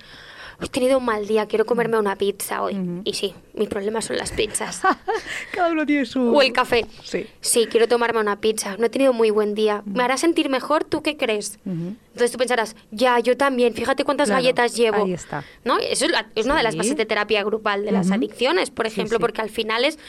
[0.61, 2.75] he tenido un mal día, quiero comerme una pizza hoy.
[2.75, 3.01] Ujú.
[3.03, 4.81] Y sí, mi problema son las pizzas.
[5.51, 6.21] Cada uno tiene su...
[6.35, 6.85] o el café.
[7.03, 7.27] Sí.
[7.41, 8.75] Sí, quiero tomarme una pizza.
[8.77, 9.83] No he tenido muy buen día.
[9.85, 10.83] ¿Me hará sentir mejor?
[10.83, 11.59] ¿Tú qué crees?
[11.65, 11.95] Ujú.
[12.07, 15.03] Entonces tú pensarás, ya, yo también, fíjate cuántas Claro, galletas llevo.
[15.05, 15.43] ahí está.
[15.65, 15.77] ¿No?
[15.79, 16.77] Eso es, la- es una de las Sí.
[16.77, 18.15] bases de terapia grupal de las Ujú.
[18.15, 19.21] adicciones, por Sí, ejemplo, sí.
[19.21, 19.99] porque al final es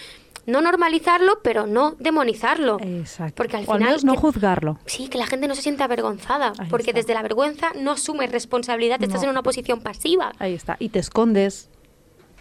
[0.47, 2.79] no normalizarlo, pero no demonizarlo.
[2.81, 3.35] Exacto.
[3.37, 4.79] Porque al O al final menos no que- juzgarlo.
[4.87, 7.01] Sí, que la gente no se sienta avergonzada, Ahí porque está.
[7.01, 10.33] desde la vergüenza no asumes responsabilidad, estás en una posición pasiva.
[10.39, 10.77] Ahí está.
[10.79, 11.69] Y te escondes,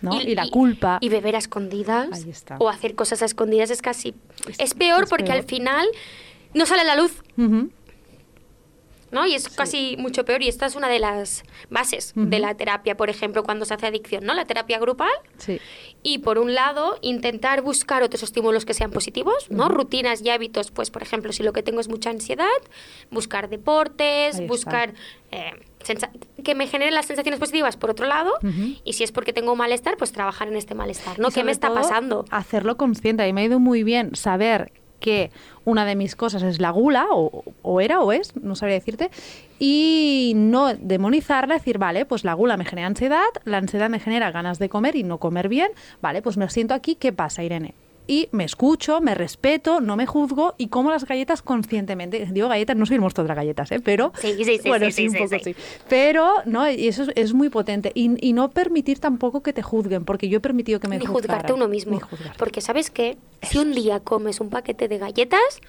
[0.01, 0.21] ¿no?
[0.21, 0.99] Y, la culpa.
[1.01, 2.09] Y beber a escondidas.
[2.11, 2.57] Ahí está.
[2.59, 4.13] O hacer cosas a escondidas es casi...
[4.47, 5.37] Es- Es, peor es porque peor.
[5.37, 5.87] al final
[6.53, 7.21] no sale a la luz.
[9.15, 9.25] ¿No?
[9.25, 12.95] Y es casi mucho peor y esta es una de las bases de la terapia,
[12.97, 14.33] por ejemplo, cuando se hace adicción, ¿no?
[14.33, 15.59] La terapia grupal Sí.
[16.03, 19.69] y por un lado intentar buscar otros estímulos que sean positivos, ¿no?
[19.69, 22.45] Rutinas y hábitos, pues por ejemplo, si lo que tengo es mucha ansiedad,
[23.09, 24.93] buscar deportes, buscar
[25.31, 25.51] eh,
[26.43, 28.33] que me generen las sensaciones positivas por otro lado
[28.83, 31.29] y si es porque tengo un malestar, pues trabajar en este malestar, ¿no?
[31.31, 32.25] ¿Qué me está pasando?
[32.31, 33.25] Hacerlo consciente.
[33.27, 35.31] Y me ha ido muy bien saber que
[35.65, 39.09] una de mis cosas es la gula, o, era o es, no sabría decirte,
[39.59, 44.31] y no demonizarla, decir, vale, pues la gula me genera ansiedad, la ansiedad me genera
[44.31, 47.73] ganas de comer y no comer bien, vale, pues me siento aquí, ¿qué pasa, Irene?
[48.07, 52.25] Y me escucho, me respeto, no me juzgo y como las galletas conscientemente.
[52.31, 53.79] Digo galletas, no soy el monstruo de las galletas, ¿eh?
[53.79, 55.55] pero Sí, sí, sí, bueno, sí, un poco sí.
[55.89, 59.63] Pero no, y eso es, es muy potente y, y no permitir tampoco que te
[59.63, 61.23] juzguen, porque yo he permitido que me Ni juzgaran.
[61.23, 61.93] juzgarte uno mismo.
[61.93, 62.37] Ni juzgarte.
[62.37, 65.59] Porque sabes qué, si un día comes un paquete de galletas,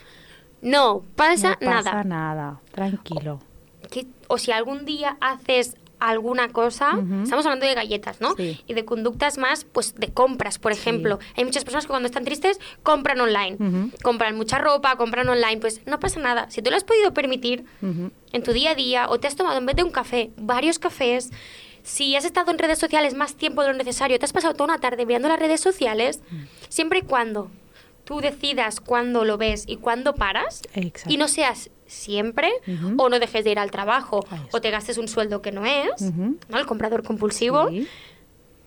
[0.63, 2.05] no pasa, no pasa nada.
[2.05, 2.61] nada.
[2.73, 3.41] Tranquilo.
[3.91, 6.91] Que- o si algún día haces alguna cosa,
[7.23, 8.35] estamos hablando de galletas, ¿no?
[8.37, 8.61] Sí.
[8.67, 10.81] Y de conductas más, pues de compras, por Sí.
[10.81, 11.19] ejemplo.
[11.37, 15.81] Hay muchas personas que cuando están tristes compran online, compran mucha ropa, compran online, pues
[15.87, 16.51] no pasa nada.
[16.51, 19.57] Si tú lo has podido permitir en tu día a día o te has tomado
[19.59, 21.31] en vez de un café varios cafés,
[21.83, 24.65] si has estado en redes sociales más tiempo de lo necesario, te has pasado toda
[24.75, 26.43] una tarde viendo las redes sociales, Mm.
[26.69, 27.51] siempre y cuando
[28.05, 31.13] tú decidas cuándo lo ves y cuándo paras Exacto.
[31.13, 32.51] y no seas siempre
[32.99, 36.03] o no dejes de ir al trabajo o te gastes un sueldo que no es.
[36.03, 36.59] ¿no?
[36.59, 37.87] El comprador compulsivo, Sí.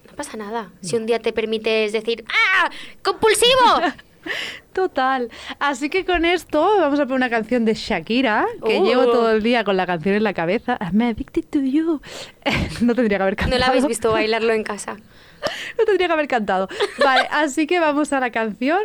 [0.09, 0.71] no pasa nada.
[0.81, 2.69] Si un día te permites decir, ¡ah!
[3.03, 3.81] ¡Compulsivo!
[4.73, 5.29] Total.
[5.59, 8.85] Así que con esto vamos a poner una canción de Shakira, que Oh.
[8.85, 10.77] llevo todo el día con la canción en la cabeza.
[10.81, 12.01] I'm addicted to you.
[12.81, 13.59] no tendría que haber no cantado.
[13.59, 14.97] la habéis visto bailarlo en casa.
[15.77, 16.67] No tendría que haber cantado.
[17.01, 18.81] Vale, así que vamos a la canción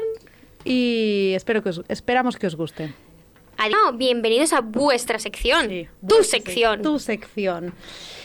[0.65, 2.95] y espero que os- esperamos que os guste.
[3.57, 5.69] Adiós, bienvenidos a vuestra sección.
[5.69, 6.83] Sí, tu vuestra sección.
[6.83, 7.75] Tu sección.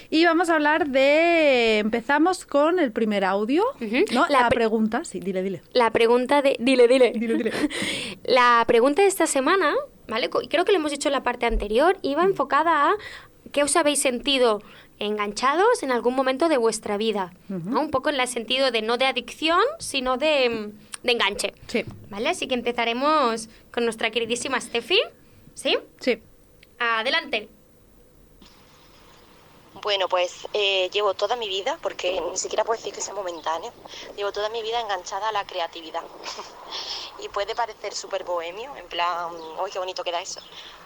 [0.10, 1.78] Y vamos a hablar de...
[1.78, 3.64] Empezamos con el primer audio.
[4.12, 4.26] ¿no?
[4.28, 5.62] La La, pre- pregunta, sí, dile, dile.
[5.72, 6.56] La pregunta de...
[6.60, 7.12] Dile, dile.
[7.16, 7.52] Dile, dile.
[8.24, 9.76] La pregunta de esta semana,
[10.08, 10.30] ¿vale?
[10.30, 12.96] Creo que lo hemos hecho en la parte anterior, iba enfocada a
[13.52, 14.62] qué os habéis sentido
[14.98, 17.32] enganchados en algún momento de vuestra vida.
[17.48, 17.80] ¿no?
[17.80, 21.54] Un poco en el sentido de no de adicción, sino de, mm, de enganche.
[21.68, 22.30] Sí, ¿Vale?
[22.30, 25.00] Así que empezaremos con nuestra queridísima Steffi.
[25.60, 25.78] ¿Sí?
[26.00, 26.24] sí.
[26.80, 27.50] Adelante.
[29.82, 33.74] Bueno, pues eh, llevo toda mi vida, porque ni siquiera puedo decir que sea momentáneo,
[34.16, 36.04] llevo toda mi vida enganchada a la creatividad.
[37.20, 40.40] y puede parecer súper bohemio, en plan, uy, qué bonito queda eso,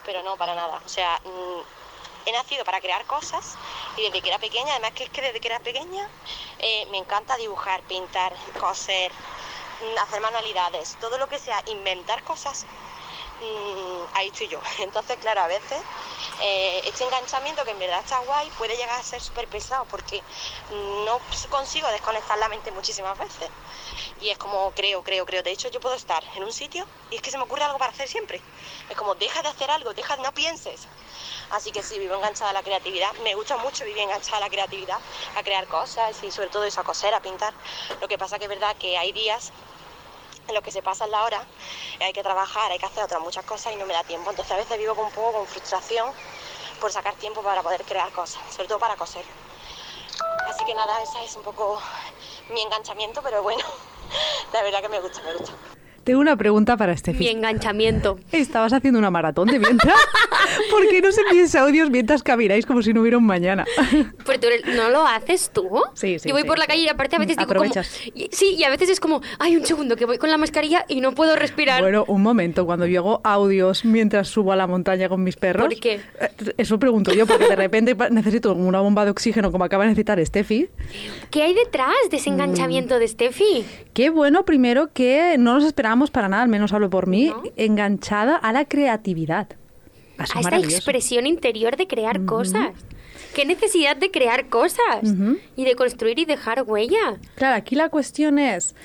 [0.04, 0.82] pero no, para nada.
[0.84, 3.56] O sea, mm, he nacido para crear cosas
[3.96, 6.10] y desde que era pequeña, además que es que desde que era pequeña
[6.58, 12.66] eh, me encanta dibujar, pintar, coser, mm, hacer manualidades, todo lo que sea inventar cosas
[13.44, 14.60] mm, ahí estoy yo.
[14.80, 15.82] Entonces, claro, a veces
[16.42, 20.22] eh, este enganchamiento que en verdad está guay puede llegar a ser súper pesado porque
[21.06, 23.50] no consigo desconectar la mente muchísimas veces.
[24.22, 25.44] Y es como creo, creo, creo.
[25.44, 27.78] De hecho, yo puedo estar en un sitio y es que se me ocurre algo
[27.78, 28.42] para hacer siempre.
[28.90, 30.88] Es como deja de hacer algo, deja, no pienses.
[31.52, 33.14] Así que sí, vivo enganchada a la creatividad.
[33.24, 34.98] Me gusta mucho vivir enganchada a la creatividad,
[35.36, 37.54] a crear cosas y sobre todo eso, a coser, a pintar.
[38.02, 39.52] Lo que pasa que es verdad que hay días
[40.48, 41.46] en lo que se pasa en la hora,
[42.00, 44.30] hay que trabajar, hay que hacer otras muchas cosas y no me da tiempo.
[44.30, 46.12] Entonces a veces vivo con un poco con frustración
[46.80, 49.26] por sacar tiempo para poder crear cosas, sobre todo para coser.
[50.48, 51.82] Así que nada, ese es un poco
[52.50, 53.64] mi enganchamiento, pero bueno,
[54.54, 55.54] la verdad que me gusta, me gusta.
[56.04, 57.28] Tengo una pregunta para Mi Steffi.
[57.30, 58.20] enganchamiento.
[58.32, 59.96] ¿Estabas haciendo una maratón de mientras?
[60.72, 63.66] ¿Por qué no se envíes audios mientras camináis como si no hubiera un mañana?
[64.26, 65.70] Pero tú no lo haces tú.
[65.94, 67.50] Sí, sí, Yo voy sí, por la calle y aparte a veces digo.
[67.50, 67.88] Aprovechas.
[68.32, 71.00] Sí, y a veces es como, ay, un segundo, que voy con la mascarilla y
[71.00, 71.82] no puedo respirar.
[71.82, 75.68] Bueno, un momento, cuando yo hago audios mientras subo a la montaña con mis perros.
[75.68, 76.02] ¿Por qué?
[76.20, 79.90] Eh, Eso pregunto yo, porque de repente necesito una bomba de oxígeno como acaba de
[79.92, 80.70] necesitar Steffi.
[81.30, 83.66] ¿Qué hay detrás de ese enganchamiento de Steffi?
[83.94, 85.64] Qué bueno, primero, que no nos
[86.12, 87.44] para nada, al menos hablo por mí, ¿No?
[87.56, 89.48] enganchada a la creatividad.
[90.18, 92.72] A esta expresión interior de crear cosas.
[93.34, 95.02] Qué necesidad de crear cosas
[95.56, 97.18] y de construir y dejar huella.
[97.36, 98.76] Claro, aquí la cuestión es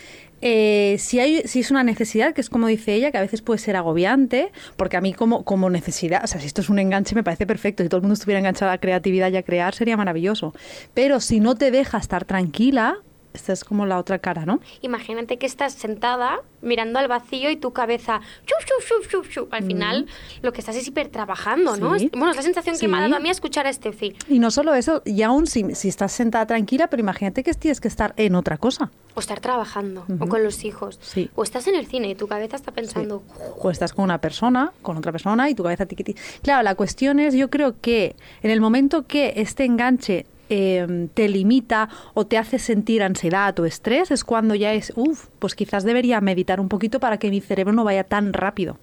[0.41, 3.43] eh, si, hay, si es una necesidad, que es como dice ella, que a veces
[3.43, 6.79] puede ser agobiante, porque a mí como, como necesidad, o sea, si esto es un
[6.79, 9.43] enganche me parece perfecto, si todo el mundo estuviera enganchado a la creatividad y a
[9.43, 10.55] crear sería maravilloso.
[10.95, 12.99] Pero si no te deja estar tranquila,
[13.35, 14.61] esta es como la otra cara, ¿no?
[14.81, 19.53] Imagínate que estás sentada mirando al vacío y tu cabeza chup, chup, chup.
[19.53, 20.07] Al final
[20.43, 21.99] lo que estás es hiper trabajando, ¿no?
[21.99, 22.11] Sí.
[22.13, 24.15] Bueno, es la sensación que me ha dado a mí escuchar a Steffi.
[24.29, 27.81] Y no solo eso, y aún si, si estás sentada tranquila, pero imagínate que tienes
[27.81, 28.91] que estar en otra cosa.
[29.15, 30.99] O estar trabajando, o con los hijos.
[31.03, 31.31] Sí.
[31.35, 33.23] O estás en el cine y tu cabeza está pensando,
[33.59, 36.15] O estás con una persona, con otra persona y tu cabeza tiquiti.
[36.43, 41.29] Claro, la cuestión es, yo creo que en el momento que este enganche eh, te
[41.29, 45.85] limita o te hace sentir ansiedad o estrés, es cuando ya es, uff, pues quizás
[45.85, 48.79] debería meditar un poquito para que mi cerebro no vaya tan rápido.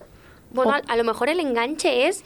[0.51, 2.23] Bueno, O- a, lo mejor el enganche es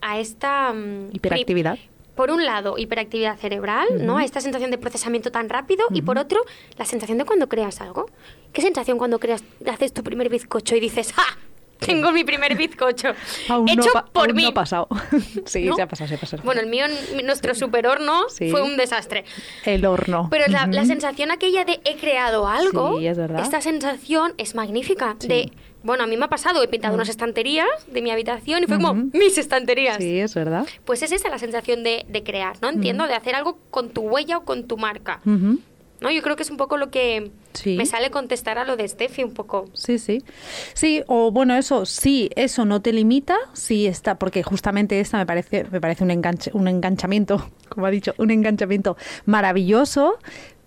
[0.00, 0.72] a esta...
[0.72, 1.78] mm, Hiperactividad.
[2.14, 4.18] Por un lado, hiperactividad cerebral, ¿no?
[4.18, 5.86] A esta sensación de procesamiento tan rápido.
[5.90, 6.42] Y por otro,
[6.76, 8.10] la sensación de cuando creas algo.
[8.52, 11.22] ¿Qué sensación cuando creas, haces tu primer bizcocho y dices, ¡ja!
[11.80, 13.08] Tengo mi primer bizcocho.
[13.48, 14.42] Aún hecho por aún mí.
[14.44, 14.88] no ha pasado.
[15.46, 15.74] sí, ¿no?
[15.76, 16.42] se ha pasado, se ha pasado.
[16.44, 16.84] Bueno, el mío,
[17.24, 18.50] nuestro super horno, Sí.
[18.50, 19.24] fue un desastre.
[19.64, 20.28] el horno.
[20.30, 23.40] Pero la, la sensación aquella de he creado algo, Sí, es verdad.
[23.42, 25.16] esta sensación es magnífica.
[25.18, 25.28] Sí.
[25.28, 28.66] De, bueno, a mí me ha pasado, he pintado unas estanterías de mi habitación y
[28.66, 29.96] fue como mis estanterías.
[29.96, 30.66] Sí, es verdad.
[30.84, 32.68] Pues es esa la sensación de, de crear, ¿no?
[32.68, 35.20] Entiendo, de hacer algo con tu huella o con tu marca.
[36.00, 36.10] ¿No?
[36.10, 37.76] Yo creo que es un poco lo que Sí.
[37.76, 39.66] me sale contestar a lo de Steffi un poco.
[39.74, 40.22] Sí, sí.
[40.74, 45.26] Sí, o bueno, eso, sí, eso no te limita, sí está, porque justamente esta me
[45.26, 50.18] parece, me parece un enganche, un enganchamiento, como ha dicho, un enganchamiento maravilloso,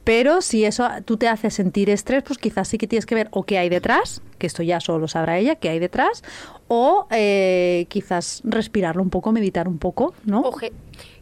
[0.04, 3.30] pero si eso tú te hace sentir estrés, pues quizás sí que tienes que ver
[3.32, 6.24] o qué hay detrás, que esto ya solo sabrá ella, qué hay detrás,
[6.68, 10.42] o eh, quizás respirarlo un poco, meditar un poco, ¿no?
[10.42, 10.74] Oje,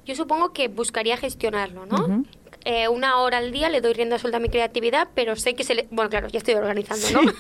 [0.06, 2.24] yo supongo que buscaría gestionarlo, ¿no?
[2.64, 5.64] Eh, una hora al día le doy rienda suelta a mi creatividad, pero sé que
[5.64, 5.88] se le...
[5.90, 7.32] Bueno, claro, ya estoy organizando, ¿no?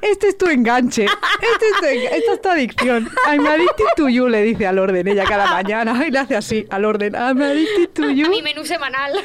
[0.00, 1.04] Este es tu enganche.
[1.04, 3.08] Este es tu enga- esta es tu adicción.
[3.30, 6.04] I'm addicted to you, le dice al orden ella cada mañana.
[6.06, 7.14] Y le hace así al orden.
[7.14, 8.28] I'm addicted to a you.
[8.28, 9.12] mi menú semanal.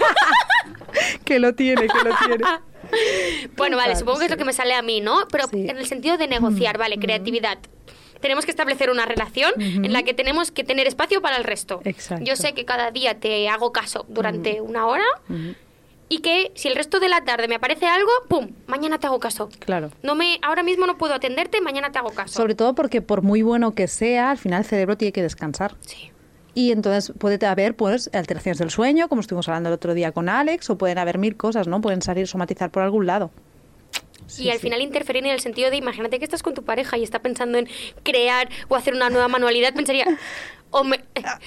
[1.24, 2.44] Que lo tiene, que lo tiene.
[3.56, 5.28] bueno, vale, supongo que es lo que me sale a mí, ¿no?
[5.32, 5.68] Pero Sí.
[5.70, 7.60] En el sentido de negociar, vale, creatividad.
[8.22, 11.82] Tenemos que establecer una relación en la que tenemos que tener espacio para el resto.
[11.86, 12.26] Exacto.
[12.26, 15.06] Yo sé que cada día te hago caso durante una hora,
[16.10, 18.50] y que si el resto de la tarde me aparece algo, ¡pum!
[18.66, 19.50] Mañana te hago caso.
[19.60, 19.92] Claro.
[20.02, 22.34] No me, ahora mismo no puedo atenderte, mañana te hago caso.
[22.34, 25.76] Sobre todo porque por muy bueno que sea, al final el cerebro tiene que descansar.
[25.82, 26.12] Sí.
[26.56, 30.30] Y entonces puede haber pues alteraciones del sueño, como estuvimos hablando el otro día con
[30.30, 31.80] Alex, o pueden haber mil cosas, ¿no?
[31.80, 33.30] Pueden salir somatizar por algún lado.
[34.30, 34.64] Sí, y al sí.
[34.64, 37.58] final interferir en el sentido de, imagínate que estás con tu pareja y está pensando
[37.58, 37.68] en
[38.04, 40.06] crear o hacer una nueva manualidad, pensaría,
[40.72, 41.40] o me- Las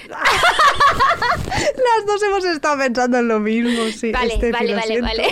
[2.07, 4.13] dos hemos estado pensando en lo mismo, sí.
[4.13, 5.25] Vale, Estefi, vale, vale, vale.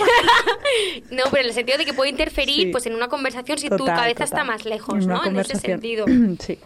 [1.11, 2.67] no, pero en el sentido de que puede interferir Sí.
[2.67, 5.25] pues en una conversación si tu Total, cabeza está más lejos, En ¿no?
[5.25, 6.05] En ese sentido.
[6.41, 6.59] sí.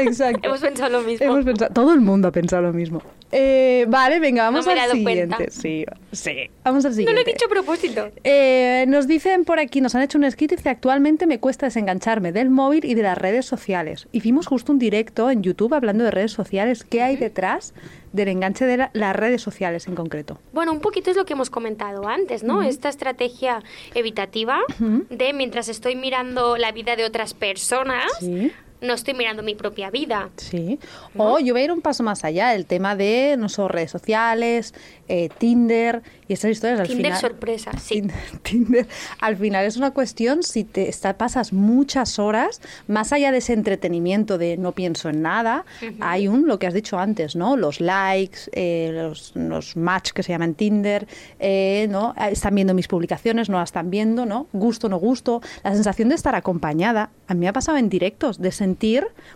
[0.00, 0.40] Exacto.
[0.48, 1.26] Hemos pensado lo mismo.
[1.26, 3.02] Hemos pensado- todo el mundo ha pensado lo mismo.
[3.32, 5.34] Eh, vale, venga, vamos No me al siguiente.
[5.36, 5.52] cuenta.
[5.52, 6.48] Sí, sí.
[6.64, 7.12] Vamos al No siguiente.
[7.24, 8.08] lo he dicho a propósito.
[8.22, 11.66] Eh, nos dicen por aquí, nos han hecho un escrito y dice, actualmente me cuesta
[11.66, 14.06] desengancharme del móvil y de las redes sociales.
[14.12, 16.84] Hicimos justo un directo en YouTube hablando de redes sociales.
[16.84, 17.74] ¿Qué hay detrás
[18.12, 20.38] del enganche de la- las redes sociales en concreto?
[20.52, 22.62] Bueno, un poquito es lo que hemos comentado antes, ¿no?
[22.62, 23.60] Esta estrategia
[23.94, 28.52] evitativa de mientras estoy mirando la vida de otras personas, Sí.
[28.80, 30.30] No estoy mirando mi propia vida.
[30.36, 30.78] Sí.
[31.16, 33.90] O yo voy a ir un paso más allá, el tema de, no sé, redes
[33.90, 34.74] sociales,
[35.08, 37.20] eh, Tinder y esas historias al Tinder final.
[37.20, 38.00] sorpresa, sí.
[38.02, 38.86] Tinder, Tinder.
[39.20, 43.52] Al final es una cuestión, si te está- pasas muchas horas, más allá de ese
[43.52, 45.64] entretenimiento de no pienso en nada,
[46.00, 47.56] hay un, lo que has dicho antes, ¿no?
[47.56, 51.06] Los likes, eh, los, los match que se llaman Tinder,
[51.38, 52.14] eh, ¿no?
[52.30, 54.48] Están viendo mis publicaciones, no las están viendo, ¿no?
[54.52, 55.40] Gusto, no gusto.
[55.64, 57.10] La sensación de estar acompañada.
[57.28, 58.75] A mí me ha pasado en directos, de sentir,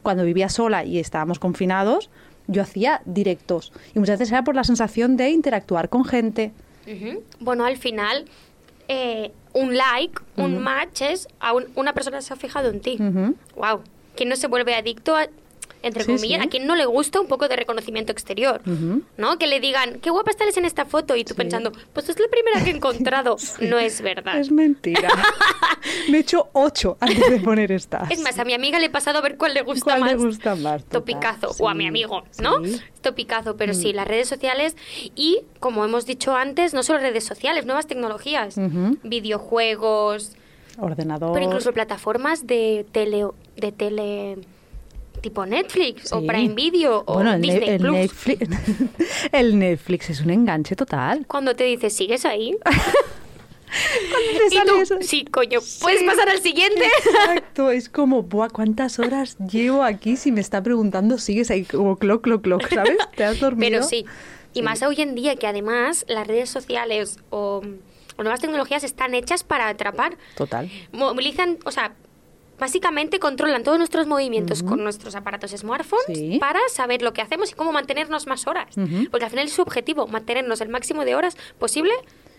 [0.03, 2.11] cuando vivía sola y estábamos confinados,
[2.47, 3.73] yo hacía directos.
[3.95, 6.53] Y muchas veces era por la sensación de interactuar con gente.
[6.87, 7.23] Ujú.
[7.39, 8.25] Bueno, al final,
[8.89, 12.97] eh, un like, un match es a un- una persona se ha fijado en ti.
[13.01, 13.35] Ujú.
[13.57, 13.83] Wow.
[14.17, 15.27] ¿Quién no se vuelve adicto a,
[15.83, 16.47] entre Sí, comillas, sí.
[16.47, 18.61] a quien no le gusta un poco de reconocimiento exterior?
[19.17, 19.39] ¿No?
[19.39, 21.39] Que le digan, qué guapa estás en esta foto y tú Sí.
[21.39, 23.37] pensando, pues es la primera que he encontrado.
[23.61, 24.39] No es verdad.
[24.39, 25.09] Es mentira.
[26.11, 28.11] Me he hecho ocho antes de poner estas.
[28.11, 30.11] Es más, a mi amiga le he pasado a ver cuál le gusta ¿Cuál más.
[30.13, 30.83] le gusta más?
[30.85, 31.01] total?
[31.03, 31.55] Topicazo.
[31.59, 32.57] O a mi amigo, ¿no?
[33.01, 33.57] Topicazo.
[33.57, 33.77] Pero Mm.
[33.77, 34.77] sí, las redes sociales
[35.15, 38.57] y, como hemos dicho antes, no solo redes sociales, nuevas tecnologías.
[39.03, 40.33] Videojuegos,
[40.79, 41.33] Ordenador.
[41.33, 44.39] pero incluso plataformas de tele, de tele
[45.21, 46.25] tipo Netflix o.
[46.27, 47.93] Prime Video o bueno, el, ne- Disney el Plus.
[47.93, 48.49] Netflix,
[49.33, 51.27] el Netflix es un enganche total.
[51.27, 52.57] Cuando te dice, ¿sigues ahí?
[53.71, 54.97] Te y sale tú, eso.
[55.01, 56.85] sí, coño, ¿puedes pasar al siguiente?
[57.05, 61.97] Exacto, es como, Buah, ¿cuántas horas llevo aquí si me está preguntando sigues ahí como
[61.97, 62.97] cloc, cloc, cloc, ¿sabes?
[63.17, 63.71] ¿Te has dormido?
[63.71, 64.05] Pero sí.
[64.53, 64.63] Y Sí.
[64.63, 67.63] más hoy en día que además las redes sociales o,
[68.17, 70.17] o nuevas tecnologías están hechas para atrapar.
[70.37, 70.69] Total.
[70.91, 71.93] Movilizan, o sea,
[72.61, 76.39] básicamente controlan todos nuestros movimientos con nuestros aparatos smartphones Sí.
[76.39, 78.75] para saber lo que hacemos y cómo mantenernos más horas.
[79.11, 81.93] Porque al final es su objetivo, mantenernos el máximo de horas posible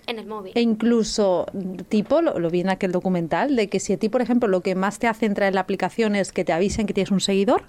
[0.08, 0.54] en el móvil.
[0.56, 1.46] E incluso,
[1.90, 4.62] tipo, lo, lo vi en aquel documental, de que si a ti, por ejemplo, lo
[4.62, 7.20] que más te hace entrar en la aplicación es que te avisen que tienes un
[7.20, 7.64] seguidor,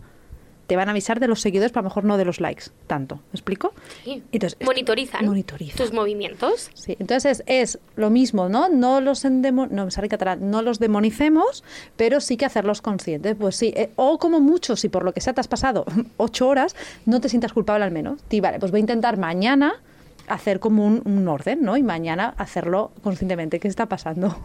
[0.72, 2.70] te van a avisar de los seguidores, pero a lo mejor no de los likes,
[2.86, 3.16] tanto.
[3.16, 3.74] ¿Me explico?
[4.04, 4.22] Sí.
[4.32, 5.76] Entonces, es- Monitorizan monitorizan.
[5.76, 6.70] tus movimientos.
[6.72, 8.70] Sí, entonces es, es lo mismo, ¿no?
[8.70, 11.62] No los endemo- no, catalán, no los demonicemos,
[11.98, 13.36] pero sí que hacerlos conscientes.
[13.38, 15.84] Pues sí, eh, o como mucho, si por lo que sea te has pasado
[16.16, 18.20] ocho horas, no te sientas culpable al menos.
[18.40, 19.74] Vale, pues voy a intentar mañana
[20.26, 21.76] hacer como un, un orden, ¿no?
[21.76, 23.60] Y mañana hacerlo conscientemente.
[23.60, 24.38] ¿Qué está pasando?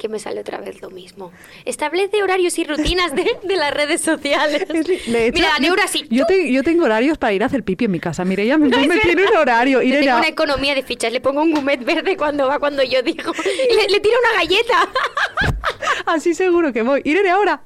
[0.00, 1.30] Que me sale otra vez lo mismo.
[1.64, 4.66] Establece horarios y rutinas de, de las redes sociales.
[5.06, 6.04] Mira, la yo- neura sí.
[6.10, 8.24] Yo, te- yo tengo horarios para ir a hacer pipi en mi casa.
[8.24, 9.80] Mire, ella me, No, me tiene un horario.
[9.82, 11.12] Irene, tengo una economía de fichas.
[11.12, 13.32] Le pongo un gumet verde cuando va cuando yo digo.
[13.70, 14.88] Y le, le tiro una galleta.
[16.06, 17.00] así seguro que voy.
[17.04, 17.62] Irene, ahora.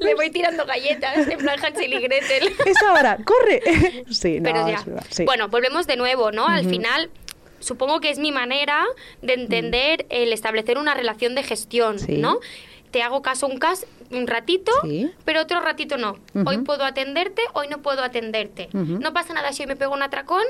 [0.00, 2.54] le voy tirando galletas en plan Hansel y Gretel.
[2.64, 4.04] Es ahora, corre.
[4.10, 4.74] sí, no, Pero ya.
[4.76, 5.24] es verdad, sí.
[5.24, 6.46] Bueno, volvemos de nuevo, ¿no?
[6.46, 7.10] Al final,
[7.60, 8.84] supongo que es mi manera
[9.22, 12.18] de entender el establecer una relación de gestión, Sí.
[12.18, 12.38] ¿no?
[12.90, 15.10] Te hago caso un, cas un ratito, Sí.
[15.24, 16.18] pero otro ratito no.
[16.46, 18.68] Hoy puedo atenderte, hoy no puedo atenderte.
[18.72, 20.44] No pasa nada si hoy me pego un atracón,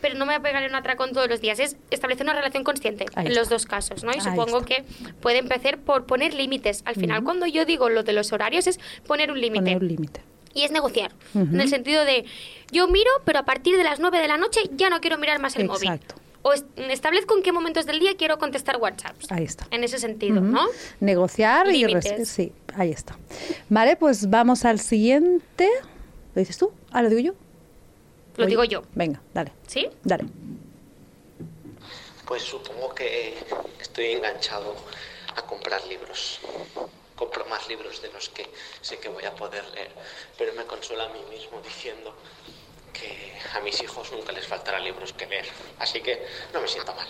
[0.00, 1.58] pero no me voy a pegar un atracón todos los días.
[1.58, 4.12] Es establecer una relación consciente en los dos casos, ¿no?
[4.12, 4.66] Y Ahí supongo está.
[4.66, 4.84] que
[5.20, 6.82] puede empezar por poner límites.
[6.86, 9.60] Al final, cuando yo digo lo de los horarios, es poner un límite.
[9.64, 10.22] Poner un límite.
[10.54, 11.12] Y es negociar.
[11.34, 12.24] En el sentido de,
[12.72, 15.38] yo miro, pero a partir de las 9 de la noche ya no quiero mirar
[15.38, 16.00] más el móvil.
[16.42, 19.30] O es- establezco en qué momentos del día quiero contestar WhatsApps.
[19.30, 19.66] Ahí está.
[19.70, 20.40] En ese sentido.
[20.40, 20.66] ¿no?
[21.00, 22.28] Negociar y Límites.
[22.28, 23.18] sí, ahí está.
[23.68, 25.68] Vale, pues vamos al siguiente.
[26.34, 26.72] ¿Lo dices tú?
[26.92, 27.34] Ah, lo digo yo.
[28.36, 28.82] Lo digo yo.
[28.94, 29.88] Venga, dale, ¿Sí?
[30.02, 30.24] dale.
[32.26, 33.36] Pues supongo que
[33.80, 34.74] estoy enganchado
[35.36, 36.40] a comprar libros.
[37.16, 38.46] Compro más libros de los que
[38.80, 39.90] sé que voy a poder leer,
[40.38, 42.14] pero me consuelo a mí mismo diciendo
[42.92, 45.46] que a mis hijos nunca les faltará libros que leer.
[45.78, 47.08] Así que no me siento mal.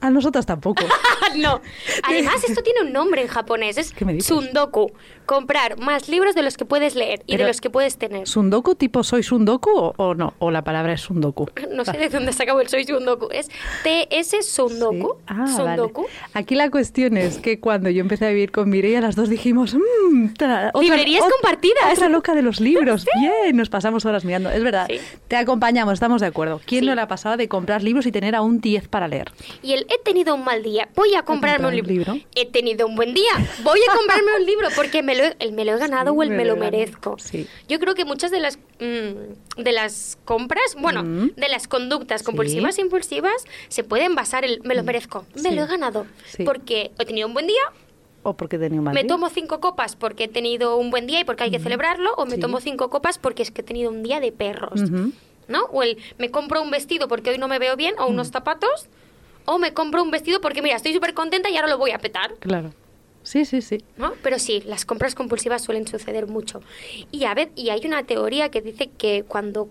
[0.00, 0.82] A nosotras tampoco.
[1.36, 1.60] no.
[2.04, 3.76] Además, esto tiene un nombre en japonés.
[3.78, 4.28] Es ¿Qué me dices?
[4.28, 4.92] sundoku.
[5.26, 8.26] Comprar más libros de los que puedes leer y Pero- de los que puedes tener.
[8.26, 10.34] ¿Sundoku tipo soy Sundoku o, o no?
[10.38, 11.46] ¿O la palabra es Sundoku?
[11.70, 13.28] No sé de dónde sacado el soy sundoku.
[13.30, 13.48] Es
[13.84, 15.14] TS sundoku.
[15.18, 15.24] Sí.
[15.28, 16.02] Ah, sundoku.
[16.02, 16.14] vale.
[16.34, 19.74] Aquí la cuestión es que cuando yo empecé a vivir con Mireia, las dos dijimos,
[19.74, 21.92] mmm, otra- Librerías ot- compartidas.
[21.92, 23.06] Otra loca de los libros.
[23.20, 24.50] Bien, nos pasamos horas mirando.
[24.50, 24.98] Es verdad, Sí.
[25.28, 26.60] te acompañamos, estamos de acuerdo.
[26.66, 29.30] ¿Quién no le ha pasado de comprar libros y tener aún 10 para leer?
[29.62, 32.14] Y el he tenido un mal día, voy a comprarme un libro.
[32.34, 33.32] He tenido un buen día,
[33.64, 36.16] voy a comprarme un libro porque me lo he, el me lo he ganado Sí,
[36.18, 37.16] o el me me lo he merezco.
[37.18, 37.46] Sí.
[37.68, 41.32] Yo creo que muchas de las mm, de las compras, bueno, Mm.
[41.36, 45.62] de las conductas compulsivas e impulsivas se pueden basar en me lo merezco, me lo
[45.64, 46.06] he ganado
[46.44, 47.62] porque he tenido un buen día,
[48.22, 49.08] ¿O porque tenía un mal me día?
[49.08, 52.26] tomo cinco copas porque he tenido un buen día y porque hay que celebrarlo, o
[52.26, 52.40] me Sí.
[52.40, 54.80] tomo cinco copas porque es que he tenido un día de perros.
[55.48, 55.64] ¿No?
[55.72, 58.12] O el me compro un vestido porque hoy no me veo bien, o Mm.
[58.12, 58.86] unos zapatos,
[59.44, 61.98] o me compro un vestido porque mira, estoy súper contenta y ahora lo voy a
[61.98, 62.34] petar.
[62.40, 62.72] Claro.
[63.22, 63.78] Sí, sí, sí.
[63.98, 64.12] ¿no?
[64.22, 66.62] Pero sí, las compras compulsivas suelen suceder mucho.
[67.12, 69.68] Y a ver, y hay una teoría que dice que cuando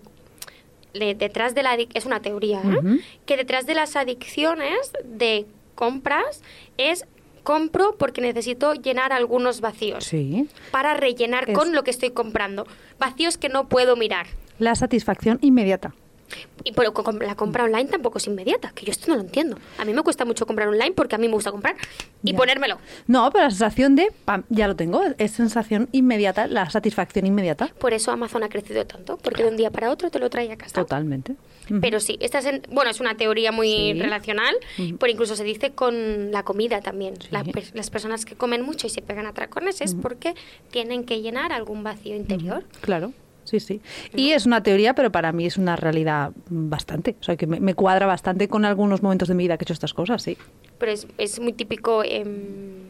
[0.92, 3.00] le- detrás de la es una teoría, ¿eh?
[3.26, 6.42] Que detrás de las adicciones de compras
[6.78, 7.06] es
[7.42, 10.48] compro porque necesito llenar algunos vacíos Sí.
[10.70, 12.66] para rellenar Es- con lo que estoy comprando,
[12.98, 14.26] vacíos que no puedo mirar.
[14.58, 15.94] La satisfacción inmediata.
[16.64, 19.58] Y pero con- la compra online tampoco es inmediata, que yo esto no lo entiendo.
[19.78, 21.76] A mí me cuesta mucho comprar online porque a mí me gusta comprar
[22.22, 22.36] y Ya.
[22.36, 22.78] ponérmelo.
[23.06, 27.68] No, pero la sensación de, pam, ya lo tengo, es sensación inmediata, la satisfacción inmediata.
[27.78, 30.50] Por eso Amazon ha crecido tanto, porque de un día para otro te lo trae
[30.52, 30.74] a casa.
[30.74, 31.34] Totalmente.
[31.80, 33.92] Pero sí, esta es, en- bueno, es una teoría muy Sí.
[34.02, 34.54] relacional,
[34.98, 37.14] pero incluso se dice con la comida también.
[37.20, 37.28] Sí.
[37.30, 40.34] La las personas que comen mucho y se pegan atracones es porque
[40.70, 42.64] tienen que llenar algún vacío interior.
[42.80, 43.12] Claro,
[43.44, 43.80] sí, sí.
[44.14, 47.16] Y es una teoría, pero para mí es una realidad bastante.
[47.20, 49.66] O sea, que me, me cuadra bastante con algunos momentos de mi vida que he
[49.66, 50.36] hecho estas cosas, sí.
[50.78, 52.88] Pero es, es muy típico, em,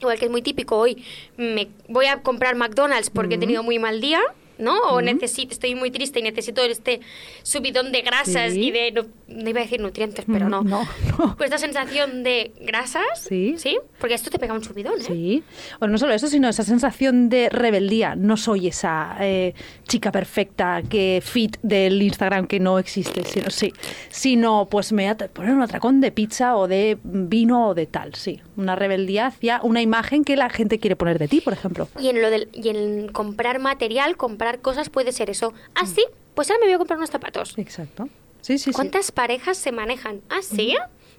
[0.00, 1.02] igual que es muy típico hoy,
[1.36, 4.20] me voy a comprar McDonald's porque he tenido muy mal día.
[4.62, 4.78] ¿No?
[4.90, 7.00] O necesito, estoy muy triste y necesito este
[7.42, 8.68] subidón de grasas Sí.
[8.68, 10.62] y de, no, no iba a decir nutrientes, pero Mm, no.
[10.62, 10.82] no,
[11.18, 11.36] no.
[11.36, 13.54] Pues esta sensación de grasas, Sí.
[13.58, 13.78] ¿sí?
[13.98, 15.04] Porque esto te pega un subidón, ¿eh?
[15.06, 15.42] Sí.
[15.80, 18.14] O no solo eso, sino esa sensación de rebeldía.
[18.16, 19.54] No soy esa eh,
[19.88, 23.72] chica perfecta que fit del Instagram que no existe, sino sí.
[24.10, 27.74] Sino, pues me voy a t- poner un atracón de pizza o de vino o
[27.74, 28.40] de tal, sí.
[28.56, 31.88] Una rebeldía hacia una imagen que la gente quiere poner de ti, por ejemplo.
[31.98, 35.54] Y en lo del, y en comprar material, comprar cosas puede ser eso.
[35.74, 37.54] Ah, sí, pues ahora me voy a comprar unos zapatos.
[37.56, 38.08] Exacto.
[38.42, 38.72] Sí, sí, sí.
[38.72, 40.20] ¿Cuántas parejas se manejan?
[40.28, 40.74] Ah, sí,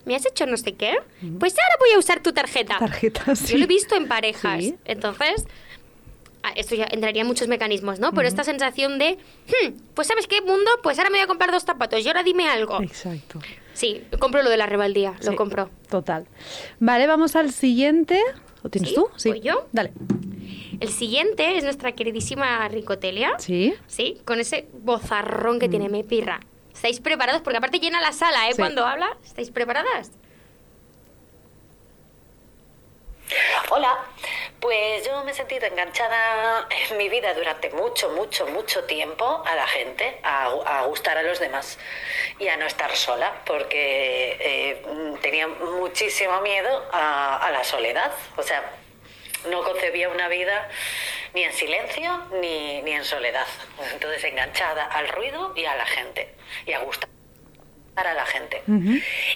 [0.06, 0.96] ¿me has hecho no sé qué?
[1.40, 2.78] Pues ahora voy a usar tu tarjeta.
[2.78, 3.54] Tarjetas, sí.
[3.54, 4.60] Yo lo he visto en parejas.
[4.64, 4.76] Sí.
[4.86, 5.46] Entonces,
[6.56, 8.12] esto ya entraría en muchos mecanismos, ¿no?
[8.14, 9.18] Pero esta sensación de,
[9.48, 10.70] "Hmm, pues ¿sabes qué, mundo?
[10.82, 12.82] Pues ahora me voy a comprar dos zapatos y ahora dime algo.
[12.82, 13.40] Exacto.
[13.74, 15.70] Sí, compro lo de la rebeldía, lo Sí, compro.
[15.90, 16.28] Total.
[16.80, 18.20] Vale, vamos al siguiente.
[18.62, 18.96] ¿Lo tienes ¿Sí?
[18.96, 19.08] tú?
[19.26, 19.68] ¿Voy yo?
[19.72, 19.92] Dale.
[20.80, 23.34] El siguiente es nuestra queridísima Ricotelia.
[23.40, 23.74] Sí.
[23.88, 26.40] Sí, con ese bozarrón que tiene, me pirra.
[26.74, 27.42] ¿Estáis preparados?
[27.42, 28.54] Porque aparte llena la sala, ¿eh?
[28.54, 28.58] Sí.
[28.58, 29.18] Cuando habla.
[29.26, 30.12] ¿Estáis preparadas?
[33.70, 33.98] Hola,
[34.60, 39.56] pues yo me he sentido enganchada en mi vida durante mucho, mucho, mucho tiempo a
[39.56, 41.78] la gente, a, gustar a los demás
[42.40, 48.12] y a no estar sola, porque eh, tenía muchísimo miedo a, a la soledad.
[48.38, 48.64] O sea,
[49.50, 50.70] no concebía una vida
[51.34, 53.48] ni en silencio ni, ni en soledad.
[53.92, 56.34] Entonces enganchada al ruido y a la gente
[56.66, 57.13] y a gustar
[57.96, 58.62] a la gente.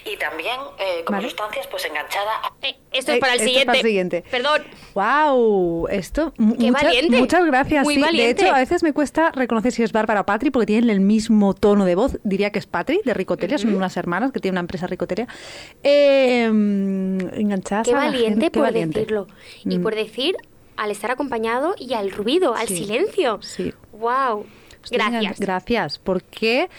[0.06, 1.30] Y también, eh, como Vale.
[1.30, 3.66] sustancias, pues enganchada a Eh, esto es Eh, para el esto es siguiente.
[3.66, 4.24] para el siguiente.
[4.32, 4.64] Perdón.
[4.96, 5.88] ¡Wow!
[5.90, 7.18] Esto, Qué muchas, valiente.
[7.20, 7.84] muchas gracias.
[7.84, 8.02] Muy sí.
[8.02, 8.42] valiente.
[8.44, 11.00] De hecho, a veces me cuesta reconocer si es Bárbara o Patri porque tienen el
[11.02, 12.18] mismo tono de voz.
[12.24, 13.58] Diría que es Patri, de Ricoteria.
[13.58, 15.28] Son unas hermanas que tienen una empresa Ricoteria.
[15.84, 19.00] Eh, mm, enganchadas Qué a la valiente gente, qué por valiente.
[19.02, 19.28] decirlo.
[19.66, 19.84] Y Mm.
[19.84, 20.36] por decir
[20.78, 23.40] al estar acompañado y al ruido, al Sí, silencio.
[23.42, 23.74] sí.
[23.94, 24.46] ¡Wow!
[24.90, 25.40] Gracias.
[25.40, 26.70] Gracias, porque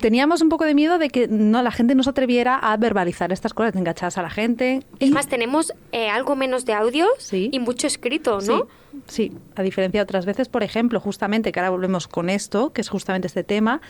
[0.00, 3.30] teníamos un poco de miedo de que no la gente no se atreviera a verbalizar
[3.32, 4.80] estas cosas, enganchadas a la gente.
[4.98, 7.50] Es más, tenemos eh, algo menos de audios Sí.
[7.52, 8.66] y mucho escrito, Sí, ¿no?
[9.06, 12.80] sí, a diferencia de otras veces, por ejemplo, justamente, que ahora volvemos con esto, que
[12.80, 13.80] es justamente este tema,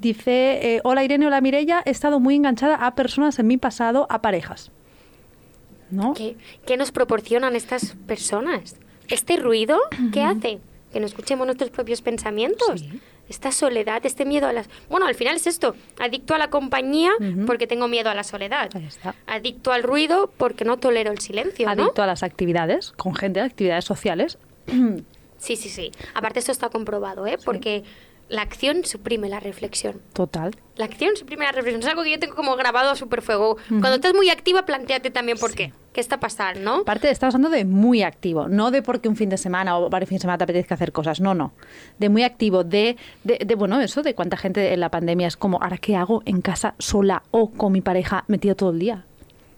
[0.00, 4.06] dice, eh, hola Irene, hola Mirella, he estado muy enganchada a personas en mi pasado,
[4.10, 4.70] a parejas.
[5.90, 6.14] ¿No?
[6.14, 8.76] ¿Qué, qué nos proporcionan estas personas?
[9.08, 9.76] ¿Este ruido
[10.12, 10.60] qué hace?
[10.92, 12.80] Que no escuchemos nuestros propios pensamientos.
[12.80, 13.00] Sí.
[13.30, 14.68] Esta soledad, este miedo a las...
[14.88, 15.76] Bueno, al final es esto.
[16.00, 17.12] Adicto a la compañía
[17.46, 18.68] porque tengo miedo a la soledad.
[19.26, 21.84] Adicto al ruido porque no tolero el silencio, ¿no?
[21.84, 24.36] Adicto a las actividades, con gente, actividades sociales.
[25.38, 25.92] Sí, sí, sí.
[26.12, 27.38] Aparte esto está comprobado, ¿eh?
[27.44, 27.84] Porque
[28.30, 30.00] la acción suprime la reflexión.
[30.14, 30.56] Total.
[30.76, 31.82] La acción suprime la reflexión.
[31.82, 33.58] Es algo que yo tengo como grabado a super fuego.
[33.68, 35.72] Cuando estás muy activa, planteate también por qué.
[35.92, 36.76] ¿Qué está pasando, no?
[36.82, 40.08] Aparte, estás hablando de muy activo, no de porque un fin de semana o varios
[40.08, 41.52] fines de semana te apetezca hacer cosas, no, no.
[41.98, 45.36] De muy activo, de, de, de, bueno, eso, de cuánta gente en la pandemia es
[45.36, 49.04] como, ¿ahora qué hago en casa sola o con mi pareja metida todo el día?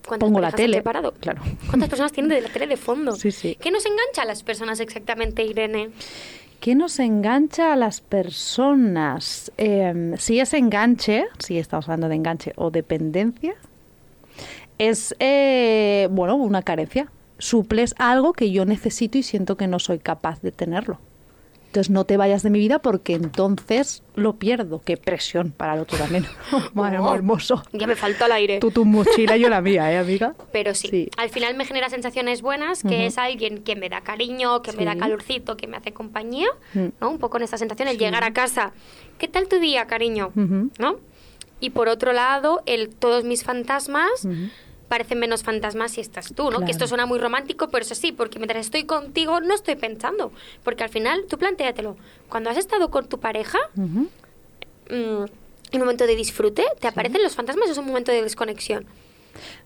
[0.06, 0.78] ¿Cuántas Pongo la tele.
[0.78, 1.12] separado?
[1.20, 1.42] Claro.
[1.68, 3.12] ¿Cuántas personas tienen de la tele de fondo?
[3.12, 3.56] Sí, sí.
[3.60, 5.90] ¿Qué nos engancha a las personas exactamente, Irene?
[6.62, 9.50] ¿Qué nos engancha a las personas?
[9.58, 13.54] Eh, si es enganche, si estamos hablando de enganche o dependencia,
[14.78, 17.10] es, eh, bueno, una carencia.
[17.38, 21.00] Suples algo que yo necesito y siento que no soy capaz de tenerlo.
[21.72, 24.82] Entonces no te vayas de mi vida porque entonces lo pierdo.
[24.84, 26.26] Qué presión para el otro también.
[26.74, 27.14] Madre Oh.
[27.14, 27.62] hermoso.
[27.72, 28.58] Ya me faltó el aire.
[28.58, 30.34] Tú tu mochila, yo la mía, ¿eh, amiga?
[30.52, 31.08] Pero sí, Sí.
[31.16, 34.84] al final me genera sensaciones buenas, que es alguien que me da cariño, que me
[34.84, 36.88] da calorcito, que me hace compañía, Mm.
[37.00, 37.08] ¿no?
[37.10, 38.72] Un poco en esta sensación, el llegar a casa.
[39.16, 40.30] ¿Qué tal tu día, cariño?
[40.34, 40.96] ¿No?
[41.58, 44.28] Y por otro lado, el todos mis fantasmas.
[44.92, 46.50] Parecen menos fantasmas si estás tú, ¿no?
[46.50, 46.64] Claro.
[46.66, 50.32] Que esto suena muy romántico, pero eso sí, porque mientras estoy contigo no estoy pensando.
[50.62, 51.96] Porque al final, tú plantéatelo,
[52.28, 54.04] cuando has estado con tu pareja, mm,
[54.90, 55.24] en
[55.72, 58.84] un momento de disfrute, ¿te aparecen los fantasmas o es un momento de desconexión?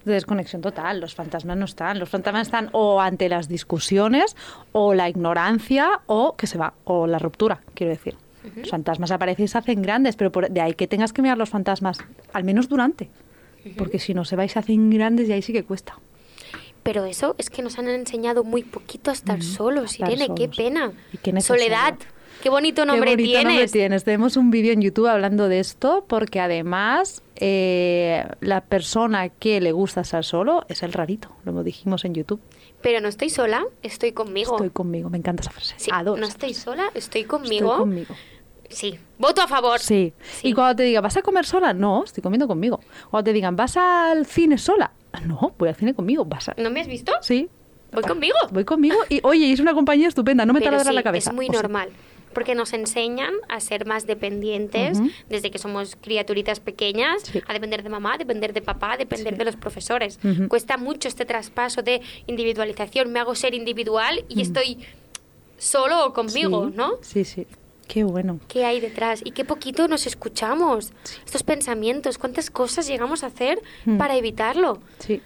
[0.04, 1.00] de desconexión total.
[1.00, 1.98] Los fantasmas no están.
[1.98, 4.36] Los fantasmas están o ante las discusiones,
[4.70, 8.14] o la ignorancia, o que se va, o la ruptura, quiero decir.
[8.54, 11.36] Los fantasmas aparecen y se hacen grandes, pero por- de ahí que tengas que mirar
[11.36, 11.98] los fantasmas,
[12.32, 13.10] al menos durante.
[13.76, 15.98] Porque si no se va y se hacen grandes y ahí sí que cuesta.
[16.82, 20.44] Pero eso es que nos han enseñado muy poquito a estar solos, estar Irene, qué
[20.44, 20.56] solos.
[20.56, 20.92] pena.
[21.12, 21.40] Y qué.
[21.40, 21.96] Soledad,
[22.42, 23.44] qué bonito nombre Qué bonito tienes.
[23.44, 24.04] nombre tienes.
[24.04, 29.72] Tenemos un vídeo en YouTube hablando de esto, porque además eh, la persona que le
[29.72, 31.30] gusta estar solo es el rarito.
[31.44, 32.40] Lo dijimos en YouTube.
[32.82, 34.52] Pero no estoy sola, estoy conmigo.
[34.54, 35.10] Estoy conmigo.
[35.10, 35.74] Me encanta esa frase.
[35.78, 36.64] Sí, Adoro no esa estoy frase.
[36.64, 38.14] sola, estoy Estoy conmigo.
[38.70, 39.78] Sí, voto a favor.
[39.80, 40.12] Sí.
[40.40, 40.48] Sí.
[40.48, 41.72] Y cuando te diga, ¿vas a comer sola?
[41.72, 42.80] No, estoy comiendo conmigo.
[43.10, 44.92] Cuando te digan, ¿vas al cine sola?
[45.26, 46.24] No, voy al cine conmigo.
[46.24, 46.54] ¿Vas a...
[46.58, 47.12] ¿No me has visto?
[47.22, 47.48] Sí.
[47.92, 48.36] Voy conmigo.
[48.50, 51.30] Voy conmigo y, oye, es una compañía estupenda, no me taladra sí, la cabeza.
[51.30, 51.88] es muy O sea, normal.
[52.34, 54.98] Porque nos enseñan a ser más dependientes
[55.30, 57.40] desde que somos criaturitas pequeñas, Sí.
[57.46, 59.38] a depender de mamá, a depender de papá, a depender Sí.
[59.38, 60.18] de los profesores.
[60.48, 63.10] Cuesta mucho este traspaso de individualización.
[63.10, 64.76] Me hago ser individual y estoy
[65.56, 66.90] solo o conmigo, sí, ¿no?
[67.00, 67.46] Sí, sí.
[67.88, 68.40] Qué bueno.
[68.48, 69.20] ¿Qué hay detrás?
[69.24, 70.92] Y qué poquito nos escuchamos.
[71.24, 73.96] Estos pensamientos, cuántas cosas llegamos a hacer Mm.
[73.98, 74.80] para evitarlo.
[74.98, 75.22] Sí.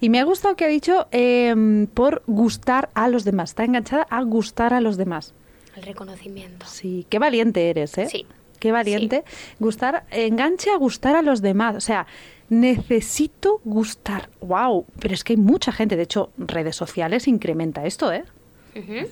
[0.00, 3.50] Y me ha gustado que ha dicho eh, por gustar a los demás.
[3.50, 5.32] Está enganchada a gustar a los demás.
[5.76, 6.66] El reconocimiento.
[6.66, 8.08] Sí, qué valiente eres, ¿eh?
[8.10, 8.26] Sí.
[8.58, 9.24] Qué valiente.
[9.58, 11.76] Gustar, enganche a gustar a los demás.
[11.76, 12.06] O sea,
[12.50, 14.28] necesito gustar.
[14.40, 14.84] ¡Wow!
[15.00, 15.96] Pero es que hay mucha gente.
[15.96, 18.24] De hecho, redes sociales incrementa esto, ¿eh?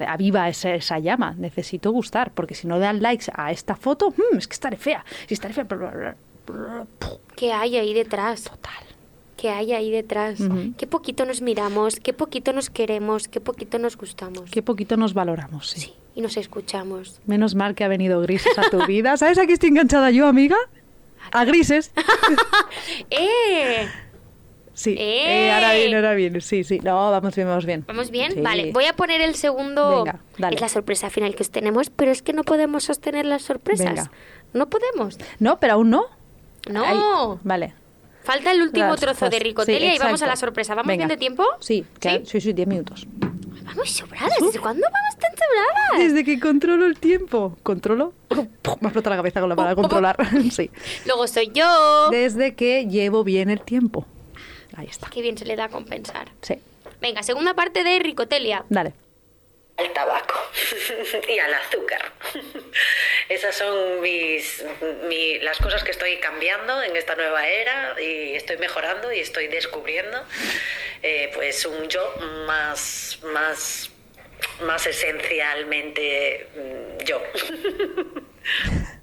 [0.07, 1.35] Aviva esa, esa llama.
[1.39, 2.33] Necesito gustar.
[2.33, 5.05] Porque si no dan likes a esta foto, mm, es que estaré fea.
[5.27, 5.65] Si estaré fea.
[5.65, 8.43] bla, bla, bla, bla, puh, ¿Qué hay ahí detrás?
[8.45, 8.89] Total.
[9.39, 10.41] ¿Qué hay ahí detrás?
[10.77, 14.51] Qué poquito nos miramos, qué poquito nos queremos, qué poquito nos gustamos.
[14.51, 15.81] Qué poquito nos valoramos, sí.
[15.81, 17.21] Sí, y nos escuchamos.
[17.25, 19.17] Menos mal que ha venido Grises a tu vida.
[19.17, 20.57] ¿Sabes a qué estoy enganchada yo, amiga?
[21.31, 21.93] A Grises.
[23.11, 23.87] ¡Eh!
[24.79, 24.95] Sí.
[24.97, 25.47] ¡Eh!
[25.49, 26.41] Eh, ahora bien, ahora bien.
[26.41, 26.79] Sí, sí.
[26.85, 27.85] No, vamos bien, vamos bien.
[27.89, 28.31] ¿Vamos bien?
[28.33, 28.41] Sí.
[28.41, 30.05] Vale, voy a poner el segundo.
[30.05, 30.55] Venga, dale.
[30.55, 33.87] Es la sorpresa final que os tenemos, pero es que no podemos sostener las sorpresas.
[33.87, 34.11] Venga.
[34.53, 35.19] No podemos.
[35.41, 36.05] No, pero aún no.
[36.71, 37.41] No.
[37.43, 37.75] Vale.
[38.23, 40.77] Falta el último Las- trozo de sí, ricotelia y vamos a la sorpresa.
[40.77, 41.07] ¿Vamos Venga.
[41.07, 41.45] bien de tiempo?
[41.59, 43.05] Sí, que- sí, sí, 10 minutos.
[43.65, 44.33] Vamos sobradas.
[44.41, 45.99] ¿Desde cuándo vamos tan sobradas?
[46.13, 47.57] Desde que controlo el tiempo.
[47.65, 48.13] ¿Controlo?
[48.31, 48.43] Me
[48.89, 50.17] explota la cabeza con la palabra controlar.
[50.53, 50.71] sí.
[51.05, 52.11] Luego soy yo.
[52.13, 54.07] Desde que llevo bien el tiempo.
[54.77, 55.09] Ahí está.
[55.11, 56.29] Qué bien se le da a compensar.
[56.43, 56.59] Sí.
[57.01, 58.65] Venga, segunda parte de ricotelia.
[58.69, 58.93] Dale.
[59.77, 60.35] al tabaco
[61.29, 62.13] y al azúcar.
[63.29, 64.65] Esas son mis,
[65.09, 69.47] mi- las cosas que estoy cambiando en esta nueva era y estoy mejorando y estoy
[69.49, 70.19] descubriendo
[71.03, 72.15] eh, pues un yo
[72.47, 73.91] más, más,
[74.63, 77.23] más esencialmente mm, yo.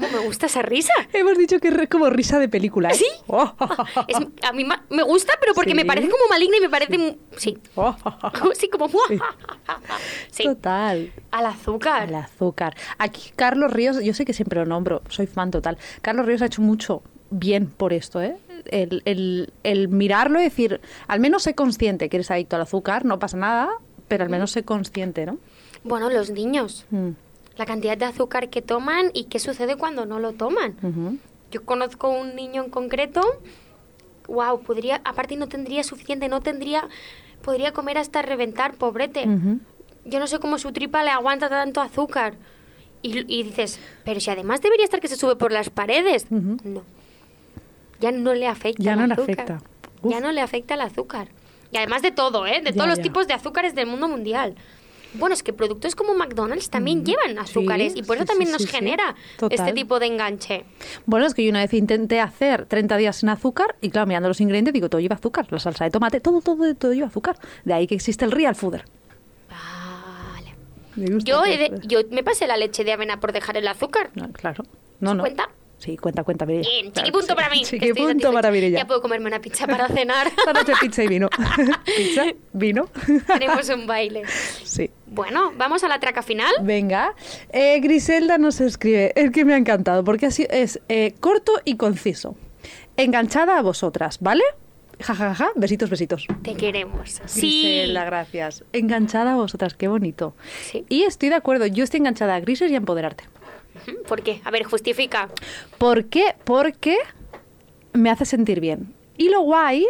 [0.00, 0.92] ¿Cómo me gusta esa risa?
[1.12, 2.90] Hemos dicho que es como risa de película.
[2.90, 2.94] ¿eh?
[2.94, 3.06] ¿Sí?
[3.26, 3.52] Oh.
[4.08, 4.16] Es-
[4.48, 5.76] a mí me gusta, pero porque Sí.
[5.76, 7.18] me parece como maligna y me parece...
[7.36, 7.58] Sí.
[7.74, 7.96] Oh.
[8.54, 8.88] Sí, como...
[10.30, 10.44] Sí.
[10.44, 11.12] Total.
[11.30, 12.08] Al azúcar.
[12.08, 12.76] El azúcar.
[12.98, 15.78] Aquí Carlos Ríos, yo sé que siempre lo nombro, soy fan total.
[16.02, 18.36] Carlos Ríos ha hecho mucho bien por esto, ¿eh?
[18.66, 23.04] El, el- el mirarlo y decir, al menos sé consciente que eres adicto al azúcar,
[23.04, 23.68] no pasa nada,
[24.08, 25.38] pero al menos sé consciente, ¿no?
[25.84, 26.84] Bueno, los niños.
[26.90, 27.10] Mm,
[27.58, 31.18] La cantidad de azúcar que toman y qué sucede cuando no lo toman.
[31.50, 33.20] Yo conozco un niño en concreto,
[34.28, 36.86] wow, podría, aparte no tendría suficiente, no tendría,
[37.42, 39.26] podría comer hasta reventar, pobrete.
[40.04, 42.34] Yo no sé cómo su tripa le aguanta tanto azúcar.
[43.02, 46.26] Y, y dices, pero si además debería estar que se sube por las paredes.
[46.30, 46.82] No.
[48.00, 49.34] Ya no le afecta Ya el no le azúcar.
[49.52, 49.62] afecta.
[50.02, 50.12] Uf.
[50.12, 51.28] Ya no le afecta el azúcar.
[51.72, 52.60] Y además de todo, ¿eh?
[52.62, 53.02] De Ya, todos los ya.
[53.02, 54.54] tipos de azúcares del mundo mundial.
[55.14, 58.62] Bueno, es que productos como McDonald's también llevan azúcares y por eso sí, también sí,
[58.64, 59.14] nos genera
[59.50, 60.64] este tipo de enganche.
[61.06, 64.28] Bueno, es que yo una vez intenté hacer 30 días sin azúcar y claro, mirando
[64.28, 67.36] los ingredientes digo, todo lleva azúcar, la salsa de tomate, todo, todo, todo lleva azúcar.
[67.64, 68.84] De ahí que existe el real fooder.
[69.48, 70.54] Vale.
[70.96, 73.66] Me gusta Yo, he de- yo me pasé la leche de avena por dejar el
[73.68, 74.10] azúcar.
[74.14, 74.64] No, claro.
[75.00, 75.22] No, no.
[75.22, 75.48] ¿Cuenta?
[75.78, 76.68] Sí, cuenta, cuenta, Mireia.
[76.68, 77.34] Bien, que sí.
[77.34, 77.64] para mí.
[77.64, 78.32] Chiquipunto satisfecha.
[78.32, 78.78] para Mireia.
[78.78, 80.26] Ya puedo comerme una pizza para cenar.
[80.36, 81.28] Esta noche pizza y vino.
[81.96, 82.88] pizza, vino.
[83.26, 84.24] Tenemos un baile.
[84.64, 84.90] sí.
[85.06, 86.52] Bueno, vamos a la traca final.
[86.62, 87.14] Venga,
[87.50, 91.76] eh, Griselda nos escribe, es que me ha encantado, porque así es eh, corto y
[91.76, 92.36] conciso.
[92.96, 94.42] Enganchada a vosotras, ¿vale?
[95.00, 96.26] Ja, ja, ja, ja, besitos, besitos.
[96.42, 97.20] Te queremos.
[97.26, 97.62] Sí.
[97.62, 98.64] Griselda, gracias.
[98.72, 100.34] Enganchada a vosotras, qué bonito.
[100.70, 100.84] Sí.
[100.88, 103.24] Y estoy de acuerdo, yo estoy enganchada a Grises y a empoderarte.
[104.06, 104.40] ¿Por qué?
[104.44, 105.28] A ver, justifica.
[105.78, 106.34] ¿Por qué?
[106.44, 106.96] Porque
[107.92, 108.92] me hace sentir bien.
[109.16, 109.86] Y lo guay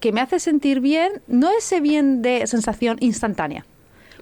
[0.00, 3.64] que me hace sentir bien no es ese bien de sensación instantánea.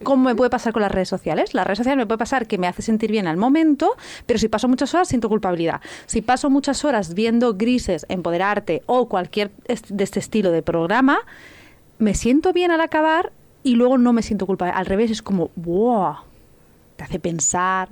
[0.05, 1.55] Como me puede pasar con las redes sociales.
[1.55, 4.49] Las redes sociales me puede pasar que me hace sentir bien al momento, pero si
[4.49, 5.81] paso muchas horas siento culpabilidad.
[6.07, 11.21] Si paso muchas horas viendo grises, empoderarte o cualquier de este estilo de programa,
[11.99, 13.33] me siento bien al acabar
[13.63, 14.73] y luego no me siento culpable.
[14.75, 16.17] Al revés, es como, wow,
[16.97, 17.89] te hace pensar,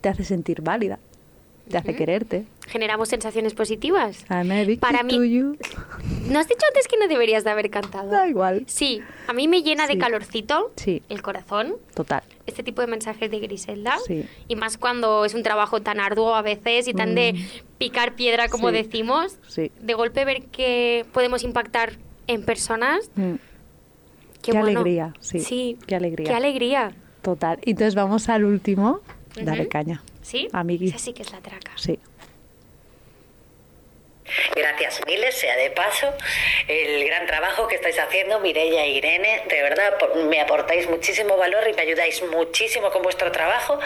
[0.00, 0.98] te hace sentir válida,
[1.68, 2.44] te hace quererte.
[2.68, 4.24] Generamos sensaciones positivas.
[4.80, 5.18] Para mí-.
[5.18, 8.10] ¿No has dicho antes que no deberías de haber cantado?
[8.10, 8.64] Da igual.
[8.66, 9.94] Sí, a mí me llena Sí.
[9.94, 11.02] de calorcito Sí.
[11.08, 12.22] el corazón Total.
[12.46, 13.96] este tipo de mensajes de Griselda.
[14.06, 14.24] Sí.
[14.48, 17.34] Y más cuando es un trabajo tan arduo a veces y tan de
[17.78, 18.70] picar piedra, como Mm.
[18.70, 18.82] Sí.
[18.82, 19.36] decimos.
[19.48, 19.72] Sí.
[19.80, 21.92] De golpe ver que podemos impactar
[22.26, 23.10] en personas.
[23.16, 23.34] Mm,
[24.42, 24.80] Qué, Qué bueno.
[24.80, 26.26] alegría, sí, qué alegría.
[26.30, 26.92] Qué alegría.
[27.20, 27.58] Total.
[27.62, 29.00] Y entonces vamos al último.
[29.36, 29.70] Dale Ujú.
[29.70, 30.02] caña.
[30.22, 30.48] ¿Sí?
[30.52, 30.88] Amigui.
[30.88, 31.72] Esa sí que es la traca.
[31.76, 31.98] Sí.
[34.54, 36.12] Gracias miles, sea de paso,
[36.68, 39.42] el gran trabajo que estáis haciendo, Mireia e Irene.
[39.48, 39.92] De verdad,
[40.28, 43.76] me aportáis muchísimo valor y me ayudáis muchísimo con vuestro trabajo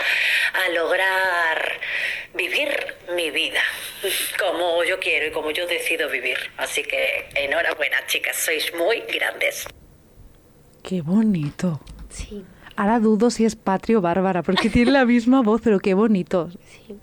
[0.53, 1.81] a lograr
[2.35, 2.69] vivir
[3.17, 3.63] mi vida
[4.39, 6.37] como yo quiero y como yo decido vivir.
[6.59, 9.67] Así que enhorabuena, chicas, sois muy grandes.
[10.83, 11.81] Qué bonito.
[12.11, 12.45] Sí,
[12.77, 16.51] Ahora dudo si es Patrio o Bárbara, porque tiene la misma voz, pero qué bonito.
[16.67, 16.95] sí.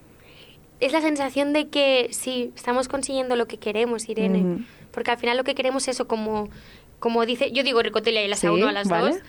[0.79, 4.65] Es la sensación de que sí, estamos consiguiendo lo que queremos, Irene.
[4.91, 6.49] Porque al final lo que queremos es eso, como,
[6.97, 9.11] como dice, yo digo Ricotelia y las Sí, a uno a las vale.
[9.11, 9.21] dos,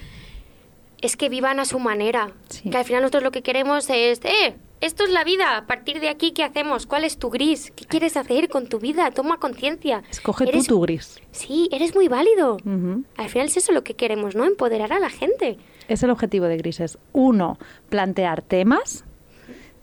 [1.03, 2.33] es que vivan a su manera.
[2.49, 2.71] Sí.
[2.71, 6.01] Que al final nosotros lo que queremos es, eh, esto es la vida, a partir
[6.01, 6.87] de aquí, ¿qué hacemos?
[6.87, 7.71] ¿Cuál es tu gris?
[7.77, 9.11] ¿Qué quieres hacer con tu vida?
[9.11, 10.03] Toma conciencia.
[10.11, 11.21] Escoge tú Eres- tu gris.
[11.31, 12.55] Sí, eres muy válido.
[12.65, 13.05] Ujú.
[13.17, 14.45] Al final es eso lo que queremos, ¿no?
[14.45, 15.59] Empoderar a la gente.
[15.89, 16.99] Es el objetivo de Grises.
[17.13, 17.59] Uno,
[17.91, 19.05] plantear temas.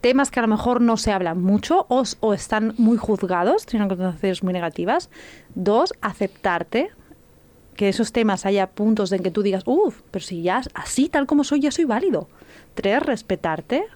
[0.00, 3.86] Temas que a lo mejor no se hablan mucho o, o están muy juzgados, tienen
[3.88, 5.10] connotaciones muy negativas.
[5.54, 6.90] Dos, aceptarte.
[7.80, 11.24] Que esos temas haya puntos en que tú digas, uff, pero si ya así, tal
[11.26, 12.28] como soy, ya soy válido.
[12.74, 13.86] Tres, respetarte.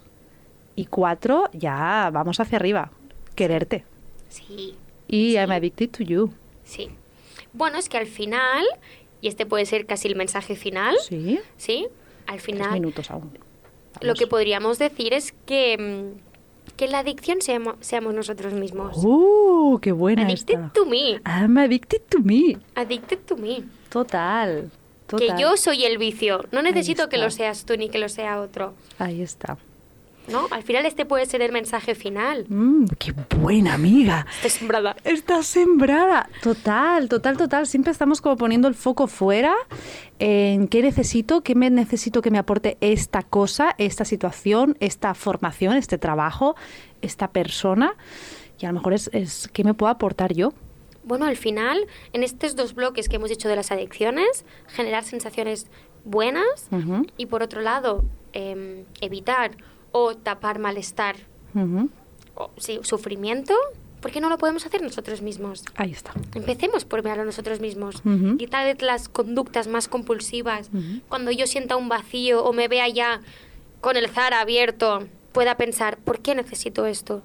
[0.74, 2.90] Y cuatro, ya vamos hacia arriba.
[3.34, 3.84] Quererte.
[4.30, 4.74] Sí,
[5.06, 5.36] Y Sí.
[5.36, 6.32] I'm addicted to you.
[6.64, 6.88] sí.
[7.52, 8.64] Bueno, es que al final,
[9.20, 11.38] y este puede ser casi el mensaje final, Sí.
[11.58, 11.86] ¿sí?
[12.26, 13.38] Al Tres final, minutos aún.
[14.00, 16.33] lo que podríamos decir es que, mm,
[16.76, 18.96] que la adicción seamos, seamos nosotros mismos.
[19.02, 19.78] ¡Uh!
[19.80, 20.72] ¡Qué buena Addicted esta!
[20.72, 21.20] to me.
[21.24, 22.58] I'm addicted to me.
[22.74, 23.64] Addicted to me.
[23.90, 24.70] Total.
[25.06, 25.36] Total.
[25.36, 26.44] Que yo soy el vicio.
[26.50, 28.74] No necesito que lo seas tú ni que lo sea otro.
[28.98, 29.58] Ahí está.
[30.28, 30.46] ¿No?
[30.50, 32.46] Al final este puede ser el mensaje final.
[32.48, 34.26] Mm, ¡Qué buena amiga!
[34.36, 34.96] Estoy sembrada.
[35.04, 36.28] Estás sembrada.
[36.42, 37.66] Total, total, total.
[37.66, 39.54] Siempre estamos como poniendo el foco fuera
[40.18, 45.76] en qué necesito, qué me necesito que me aporte esta cosa, esta situación, esta formación,
[45.76, 46.56] este trabajo,
[47.02, 47.94] esta persona.
[48.58, 50.52] Y a lo mejor es, es qué me puedo aportar yo.
[51.04, 55.66] Bueno, al final, en estos dos bloques que hemos dicho de las adicciones, generar sensaciones
[56.04, 56.68] buenas
[57.16, 59.52] y por otro lado, em, evitar
[59.96, 61.14] o tapar malestar
[62.34, 63.54] o sí, sufrimiento,
[64.00, 65.62] ¿por qué no lo podemos hacer nosotros mismos?
[65.76, 66.12] Ahí está.
[66.34, 68.02] Empecemos por mirarlo nosotros mismos.
[68.04, 68.34] Ujú.
[68.40, 70.68] Y tal vez las conductas más compulsivas,
[71.08, 73.20] cuando yo sienta un vacío o me vea ya
[73.80, 77.22] con el Zara abierto, pueda pensar, ¿por qué necesito esto?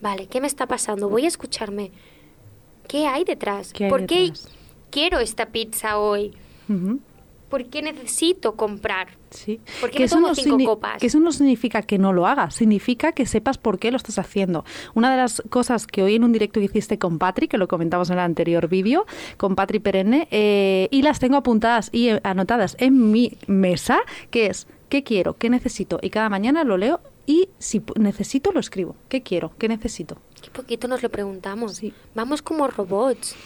[0.00, 1.08] Vale, ¿qué me está pasando?
[1.08, 1.90] Voy a escucharme.
[2.86, 3.72] ¿Qué hay detrás?
[3.72, 4.32] ¿Qué hay ¿Por qué
[4.90, 6.32] quiero esta pizza hoy?
[7.54, 9.10] ¿Por qué necesito comprar?
[9.30, 9.60] Sí.
[9.80, 10.98] ¿Por qué Que me eso tomo no cinco copas?
[10.98, 14.18] Que eso no significa que no lo hagas, significa que sepas por qué lo estás
[14.18, 14.64] haciendo.
[14.94, 17.68] Una de las cosas que hoy en un directo que hiciste con Patri, que lo
[17.68, 22.20] comentamos en el anterior vídeo, con Patri Perenne, eh, y las tengo apuntadas y eh,
[22.24, 24.00] anotadas en mi mesa,
[24.32, 28.58] que es qué quiero, qué necesito, y cada mañana lo leo y si necesito lo
[28.58, 28.96] escribo.
[29.08, 29.52] ¿Qué quiero?
[29.60, 30.16] ¿Qué necesito?
[30.42, 31.76] Qué poquito nos lo preguntamos.
[31.76, 31.94] Sí.
[32.16, 33.36] Vamos como robots.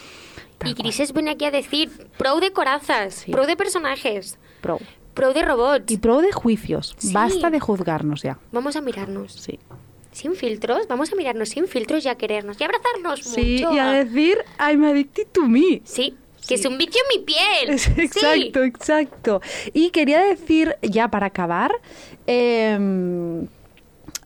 [0.58, 3.32] Tal y Grises viene aquí a decir pro de corazas, Sí.
[3.32, 4.78] pro de personajes, Pro.
[5.14, 5.90] pro de robots.
[5.92, 6.94] Y pro de juicios.
[6.98, 7.12] Sí.
[7.12, 8.38] Basta de juzgarnos ya.
[8.52, 9.32] Vamos a mirarnos.
[9.32, 9.58] Sí.
[10.12, 13.74] Sin filtros, vamos a mirarnos sin filtros y a querernos y a abrazarnos Sí, mucho.
[13.74, 15.80] y a decir, I'm addicted to me.
[15.84, 16.54] Sí, que Sí.
[16.54, 17.70] es un bicho en mi piel.
[17.70, 19.40] Es- Exacto, exacto.
[19.72, 21.70] Y quería decir, ya para acabar,
[22.26, 23.46] em,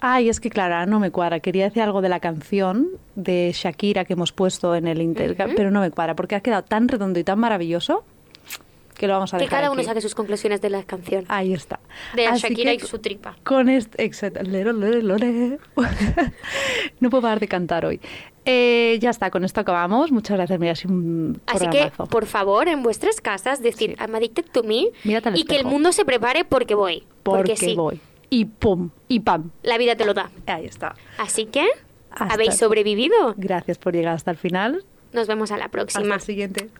[0.05, 1.38] ay, es que claro, ahora no me cuadra.
[1.40, 5.57] Quería decir algo de la canción de Shakira que hemos puesto en el intercambio, Ujú.
[5.57, 8.05] pero no me cuadra porque ha quedado tan redondo y tan maravilloso
[8.98, 9.86] que lo vamos a Que dejar cada uno aquí.
[9.88, 11.24] saque sus conclusiones de la canción.
[11.28, 11.78] Ahí está.
[12.14, 13.36] de Así Shakira y que su tripa.
[13.44, 14.42] Con este, exacto.
[14.42, 15.59] Lero, lero, lore.
[17.00, 18.00] no puedo parar de cantar hoy.
[18.44, 20.11] Eh, ya está, con esto acabamos.
[20.11, 24.62] Muchas gracias, mira, un Así que, por favor, en vuestras casas, decir, I'm addicted to
[24.64, 27.05] me Mírate y que el mundo se prepare porque voy.
[27.22, 28.00] porque sí, voy.
[28.35, 29.51] Y pum, y pam.
[29.62, 30.30] la vida te lo da.
[30.47, 30.95] Ahí está.
[31.18, 31.66] Así que,
[32.11, 33.35] Hasta- ¿habéis sobrevivido?
[33.37, 34.85] Gracias por llegar hasta el final.
[35.12, 36.14] Nos vemos a la Hasta próxima.
[36.14, 36.70] el siguiente.